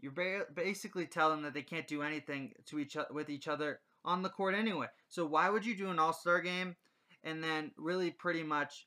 You're 0.00 0.12
ba- 0.12 0.46
basically 0.54 1.06
telling 1.06 1.36
them 1.36 1.44
that 1.44 1.54
they 1.54 1.62
can't 1.62 1.86
do 1.86 2.02
anything 2.02 2.52
to 2.66 2.78
each 2.78 2.96
with 3.10 3.30
each 3.30 3.48
other 3.48 3.80
on 4.04 4.22
the 4.22 4.28
court 4.28 4.54
anyway. 4.54 4.86
So 5.08 5.26
why 5.26 5.50
would 5.50 5.66
you 5.66 5.76
do 5.76 5.90
an 5.90 5.98
All 5.98 6.12
Star 6.12 6.40
game 6.40 6.76
and 7.22 7.42
then 7.42 7.72
really 7.76 8.10
pretty 8.10 8.42
much 8.42 8.86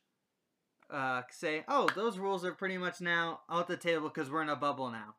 uh, 0.90 1.22
say, 1.30 1.64
oh, 1.68 1.88
those 1.94 2.18
rules 2.18 2.44
are 2.44 2.52
pretty 2.52 2.78
much 2.78 3.00
now 3.00 3.40
out 3.50 3.68
the 3.68 3.76
table 3.76 4.08
because 4.08 4.30
we're 4.30 4.42
in 4.42 4.48
a 4.48 4.56
bubble 4.56 4.90
now. 4.90 5.14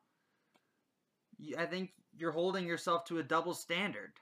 I 1.57 1.65
think 1.65 1.91
you're 2.17 2.31
holding 2.31 2.65
yourself 2.65 3.05
to 3.05 3.19
a 3.19 3.23
double 3.23 3.53
standard. 3.53 4.13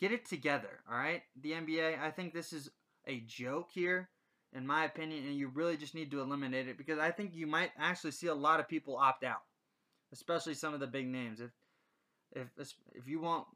Get 0.00 0.12
it 0.12 0.26
together, 0.26 0.80
all 0.90 0.96
right? 0.96 1.22
The 1.40 1.52
NBA, 1.52 2.00
I 2.00 2.10
think 2.10 2.32
this 2.32 2.52
is 2.52 2.70
a 3.06 3.20
joke 3.20 3.68
here, 3.72 4.08
in 4.52 4.66
my 4.66 4.84
opinion, 4.84 5.24
and 5.26 5.36
you 5.36 5.48
really 5.48 5.76
just 5.76 5.94
need 5.94 6.10
to 6.10 6.20
eliminate 6.20 6.66
it 6.66 6.76
because 6.76 6.98
I 6.98 7.10
think 7.10 7.34
you 7.34 7.46
might 7.46 7.70
actually 7.78 8.10
see 8.10 8.26
a 8.26 8.34
lot 8.34 8.58
of 8.58 8.68
people 8.68 8.96
opt 8.96 9.22
out, 9.22 9.42
especially 10.14 10.54
some 10.54 10.72
of 10.72 10.80
the 10.80 10.86
big 10.86 11.08
names. 11.08 11.40
If 11.40 11.50
if 12.32 12.48
if 12.94 13.06
you 13.06 13.20
want 13.20 13.46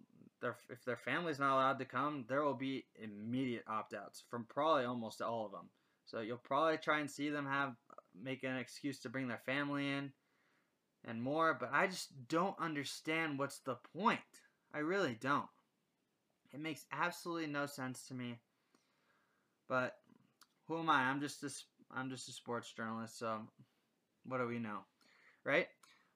their 0.42 0.56
if 0.68 0.84
their 0.84 0.96
family's 0.96 1.38
not 1.38 1.54
allowed 1.54 1.78
to 1.78 1.84
come, 1.84 2.24
there 2.28 2.44
will 2.44 2.54
be 2.54 2.84
immediate 2.96 3.64
opt 3.66 3.94
outs 3.94 4.24
from 4.28 4.44
probably 4.44 4.84
almost 4.84 5.22
all 5.22 5.46
of 5.46 5.52
them. 5.52 5.70
So 6.04 6.20
you'll 6.20 6.38
probably 6.38 6.78
try 6.78 7.00
and 7.00 7.10
see 7.10 7.30
them 7.30 7.46
have 7.46 7.74
make 8.20 8.42
an 8.42 8.56
excuse 8.56 8.98
to 9.00 9.08
bring 9.08 9.28
their 9.28 9.42
family 9.46 9.88
in 9.88 10.12
and 11.04 11.22
more, 11.22 11.56
but 11.58 11.70
I 11.72 11.86
just 11.86 12.28
don't 12.28 12.58
understand 12.58 13.38
what's 13.38 13.60
the 13.60 13.76
point. 13.96 14.20
I 14.74 14.78
really 14.78 15.16
don't. 15.20 15.46
It 16.52 16.60
makes 16.60 16.86
absolutely 16.92 17.46
no 17.46 17.66
sense 17.66 18.06
to 18.08 18.14
me. 18.14 18.40
But 19.68 19.96
who 20.66 20.78
am 20.78 20.90
I? 20.90 21.02
I'm 21.02 21.20
just 21.20 21.42
a, 21.44 21.50
I'm 21.94 22.10
just 22.10 22.28
a 22.28 22.32
sports 22.32 22.72
journalist, 22.72 23.18
so 23.18 23.40
what 24.24 24.38
do 24.38 24.46
we 24.46 24.58
know? 24.58 24.80
Right? 25.44 25.68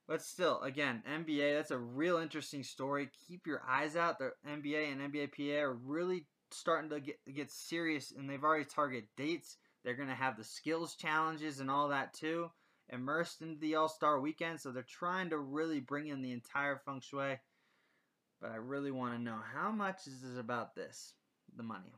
But 0.08 0.22
still, 0.22 0.60
again, 0.62 1.02
NBA, 1.08 1.56
that's 1.56 1.70
a 1.70 1.78
real 1.78 2.18
interesting 2.18 2.64
story. 2.64 3.08
Keep 3.28 3.46
your 3.46 3.62
eyes 3.68 3.96
out. 3.96 4.18
The 4.18 4.32
NBA 4.48 4.92
and 4.92 5.12
NBAPA 5.12 5.60
are 5.60 5.72
really 5.72 6.26
starting 6.50 6.90
to 6.90 7.00
get, 7.00 7.18
get 7.34 7.50
serious, 7.50 8.12
and 8.16 8.28
they've 8.28 8.42
already 8.42 8.64
targeted 8.64 9.08
dates 9.16 9.56
they're 9.84 9.94
going 9.94 10.08
to 10.08 10.14
have 10.14 10.36
the 10.36 10.44
skills 10.44 10.94
challenges 10.94 11.60
and 11.60 11.70
all 11.70 11.88
that 11.88 12.14
too, 12.14 12.50
immersed 12.88 13.42
into 13.42 13.58
the 13.58 13.74
All 13.74 13.88
Star 13.88 14.20
weekend. 14.20 14.60
So 14.60 14.70
they're 14.70 14.82
trying 14.82 15.30
to 15.30 15.38
really 15.38 15.80
bring 15.80 16.08
in 16.08 16.22
the 16.22 16.32
entire 16.32 16.76
feng 16.76 17.00
shui. 17.00 17.40
But 18.40 18.52
I 18.52 18.56
really 18.56 18.90
want 18.90 19.14
to 19.14 19.22
know 19.22 19.38
how 19.54 19.70
much 19.70 20.06
is 20.06 20.24
it 20.24 20.38
about 20.38 20.74
this, 20.74 21.14
the 21.56 21.62
money? 21.62 21.94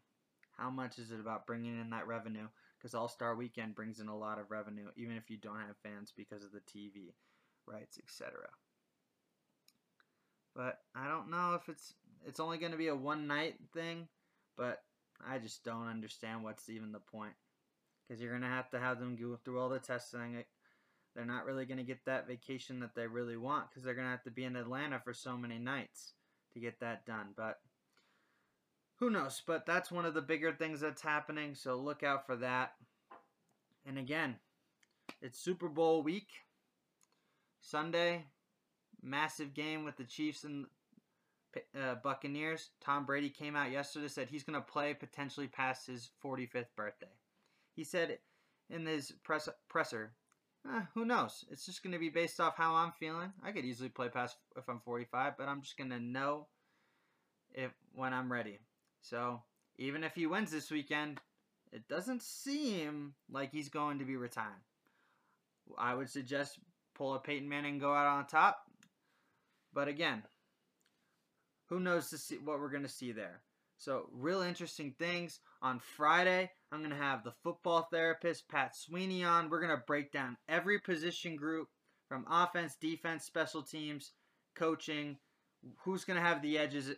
How 0.57 0.71
much 0.71 0.99
is 0.99 1.11
it 1.11 1.21
about 1.21 1.47
bringing 1.47 1.81
in 1.81 1.91
that 1.91 2.07
revenue? 2.07 2.49
Because 2.79 2.95
All 2.95 3.09
Star 3.09 3.35
Weekend 3.35 3.75
brings 3.75 4.01
in 4.01 4.09
a 4.09 4.17
lot 4.17 4.39
of 4.39 4.51
revenue, 4.51 4.89
even 4.97 5.17
if 5.17 5.31
you 5.31 5.37
don't 5.37 5.61
have 5.61 5.77
fans 5.83 6.13
because 6.17 6.45
of 6.45 6.53
the 6.53 6.61
TV 6.61 7.13
rights, 7.67 7.99
etc. 7.99 8.49
But 10.55 10.81
I 10.95 11.09
don't 11.09 11.31
know 11.31 11.55
if 11.55 11.69
it's 11.69 11.95
it's 12.27 12.41
only 12.41 12.59
going 12.59 12.73
to 12.73 12.79
be 12.79 12.89
a 12.89 12.95
one 12.95 13.27
night 13.27 13.57
thing, 13.73 14.09
but 14.57 14.83
I 15.27 15.39
just 15.39 15.65
don't 15.65 15.89
understand 15.89 16.43
what's 16.43 16.69
even 16.69 16.93
the 16.93 17.01
point 17.01 17.35
because 18.07 18.21
you're 18.21 18.31
going 18.31 18.43
to 18.43 18.49
have 18.49 18.71
to 18.71 18.79
have 18.79 19.01
them 19.01 19.17
go 19.17 19.37
through 19.37 19.61
all 19.61 19.69
the 19.69 19.79
testing. 19.79 20.45
They're 21.15 21.25
not 21.25 21.45
really 21.45 21.65
going 21.65 21.79
to 21.79 21.85
get 21.85 22.05
that 22.07 22.27
vacation 22.27 22.81
that 22.81 22.95
they 22.95 23.07
really 23.07 23.37
want 23.37 23.71
because 23.71 23.85
they're 23.85 23.95
going 23.95 24.07
to 24.07 24.11
have 24.11 24.25
to 24.25 24.31
be 24.31 24.45
in 24.45 24.57
Atlanta 24.57 25.01
for 25.03 25.15
so 25.15 25.37
many 25.37 25.59
nights 25.59 26.13
to 26.53 26.61
get 26.61 26.81
that 26.81 27.07
done. 27.07 27.29
But 27.37 27.61
who 28.97 29.11
knows? 29.11 29.43
But 29.47 29.67
that's 29.67 29.93
one 29.93 30.05
of 30.05 30.15
the 30.15 30.23
bigger 30.23 30.53
things 30.53 30.81
that's 30.81 31.03
happening, 31.03 31.55
so 31.55 31.77
look 31.77 32.03
out 32.03 32.27
for 32.27 32.37
that. 32.37 32.73
And 33.87 33.99
again, 33.99 34.37
it's 35.21 35.39
Super 35.39 35.69
Bowl 35.69 36.03
week. 36.03 36.29
Sunday, 37.65 38.27
massive 39.03 39.55
game 39.55 39.85
with 39.85 39.97
the 39.97 40.05
Chiefs 40.05 40.45
and 40.45 40.67
uh, 41.75 41.95
Buccaneers. 42.03 42.71
Tom 42.81 43.07
Brady 43.07 43.31
came 43.31 43.57
out 43.57 43.71
yesterday 43.71 44.09
said 44.09 44.29
he's 44.29 44.43
going 44.43 44.61
to 44.61 44.73
play 44.73 44.93
potentially 44.93 45.49
past 45.49 45.87
his 45.87 46.11
45th 46.23 46.67
birthday. 46.77 47.07
He 47.75 47.83
said 47.83 48.19
in 48.69 48.85
his 48.85 49.13
press, 49.23 49.49
presser, 49.69 50.13
eh, 50.69 50.83
who 50.93 51.07
knows? 51.07 51.45
It's 51.51 51.65
just 51.65 51.83
going 51.83 51.93
to 51.95 51.99
be 51.99 52.11
based 52.11 52.39
off 52.39 52.57
how 52.57 52.75
I'm 52.75 52.93
feeling. 52.93 53.33
I 53.43 53.53
could 53.53 53.65
easily 53.65 53.89
play 53.89 54.09
past 54.09 54.37
if 54.57 54.69
I'm 54.69 54.81
45, 54.81 55.35
but 55.39 55.49
I'm 55.49 55.63
just 55.63 55.79
going 55.79 55.91
to 55.91 56.01
know 56.01 56.49
if 57.55 57.73
when 57.95 58.13
I'm 58.13 58.31
ready. 58.31 58.59
So 59.01 59.43
even 59.79 60.05
if 60.05 60.15
he 60.15 60.27
wins 60.27 60.51
this 60.51 60.71
weekend, 60.71 61.19
it 61.73 61.89
doesn't 61.89 62.23
seem 62.23 63.15
like 63.31 63.51
he's 63.51 63.71
going 63.71 63.99
to 64.01 64.05
be 64.05 64.17
retired. 64.17 64.53
I 65.79 65.95
would 65.95 66.11
suggest 66.11 66.59
pull 66.95 67.15
a 67.15 67.19
Peyton 67.19 67.49
Manning 67.49 67.79
go 67.79 67.93
out 67.93 68.07
on 68.07 68.27
top. 68.27 68.59
But 69.73 69.89
again, 69.89 70.23
who 71.69 71.81
knows 71.81 72.11
to 72.11 72.19
see 72.19 72.37
what 72.37 72.61
we're 72.61 72.71
going 72.71 72.83
to 72.83 72.89
see 72.89 73.13
there. 73.13 73.43
So, 73.77 74.09
real 74.13 74.41
interesting 74.41 74.95
things. 74.99 75.41
On 75.61 75.79
Friday, 75.79 76.51
I'm 76.71 76.79
going 76.79 76.91
to 76.91 76.97
have 76.97 77.25
the 77.25 77.35
football 77.43 77.89
therapist, 77.91 78.49
Pat 78.49 78.77
Sweeney, 78.77 79.25
on. 79.25 79.51
We're 79.51 79.61
going 79.61 79.77
to 79.77 79.85
break 79.87 80.13
down 80.13 80.37
every 80.49 80.79
position 80.79 81.37
group 81.37 81.69
from 82.09 82.27
offense, 82.31 82.77
defense, 82.81 83.25
special 83.25 83.63
teams, 83.63 84.13
coaching, 84.55 85.19
who's 85.81 86.05
going 86.05 86.19
to 86.19 86.27
have 86.27 86.41
the 86.41 86.59
edges, 86.59 86.93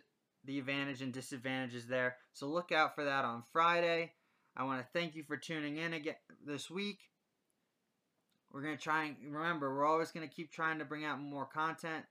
the 0.45 0.59
advantage 0.59 1.01
and 1.01 1.13
disadvantages 1.13 1.87
there. 1.87 2.17
So, 2.33 2.47
look 2.47 2.71
out 2.71 2.93
for 2.93 3.05
that 3.05 3.25
on 3.25 3.43
Friday. 3.51 4.13
I 4.55 4.63
want 4.63 4.81
to 4.81 4.87
thank 4.93 5.15
you 5.15 5.23
for 5.23 5.37
tuning 5.37 5.77
in 5.77 5.93
again 5.93 6.15
this 6.45 6.69
week. 6.69 6.99
We're 8.57 8.63
going 8.63 8.75
to 8.77 8.83
try 8.83 9.03
and 9.03 9.15
remember, 9.29 9.71
we're 9.71 9.85
always 9.85 10.09
going 10.09 10.27
to 10.27 10.35
keep 10.35 10.51
trying 10.51 10.79
to 10.79 10.85
bring 10.85 11.05
out 11.05 11.21
more 11.21 11.45
content. 11.45 12.03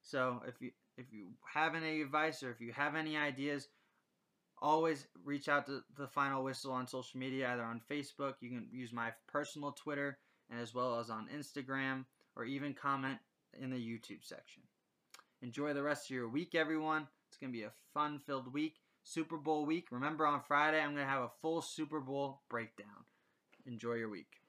So, 0.00 0.40
if 0.48 0.54
you 0.62 0.70
if 0.96 1.12
you 1.12 1.26
have 1.52 1.74
any 1.74 2.00
advice 2.00 2.42
or 2.42 2.50
if 2.50 2.58
you 2.62 2.72
have 2.72 2.94
any 2.94 3.18
ideas, 3.18 3.68
always 4.62 5.06
reach 5.26 5.46
out 5.46 5.66
to 5.66 5.82
the 5.98 6.06
final 6.06 6.42
whistle 6.42 6.72
on 6.72 6.86
social 6.86 7.20
media, 7.20 7.50
either 7.52 7.64
on 7.64 7.82
Facebook, 7.90 8.36
you 8.40 8.48
can 8.48 8.66
use 8.72 8.94
my 8.94 9.12
personal 9.26 9.72
Twitter, 9.72 10.16
and 10.50 10.58
as 10.58 10.74
well 10.74 10.98
as 11.00 11.10
on 11.10 11.28
Instagram, 11.28 12.06
or 12.34 12.46
even 12.46 12.72
comment 12.72 13.18
in 13.60 13.68
the 13.68 13.76
YouTube 13.76 14.22
section. 14.24 14.62
Enjoy 15.42 15.74
the 15.74 15.82
rest 15.82 16.06
of 16.06 16.16
your 16.16 16.30
week, 16.30 16.54
everyone. 16.54 17.08
It's 17.28 17.36
going 17.36 17.52
to 17.52 17.58
be 17.58 17.64
a 17.64 17.72
fun 17.92 18.20
filled 18.24 18.54
week. 18.54 18.76
Super 19.02 19.36
Bowl 19.36 19.66
week. 19.66 19.88
Remember, 19.90 20.26
on 20.26 20.40
Friday, 20.40 20.80
I'm 20.80 20.94
going 20.94 21.06
to 21.06 21.12
have 21.12 21.24
a 21.24 21.32
full 21.42 21.60
Super 21.60 22.00
Bowl 22.00 22.40
breakdown. 22.48 23.04
Enjoy 23.66 23.96
your 23.96 24.08
week. 24.08 24.43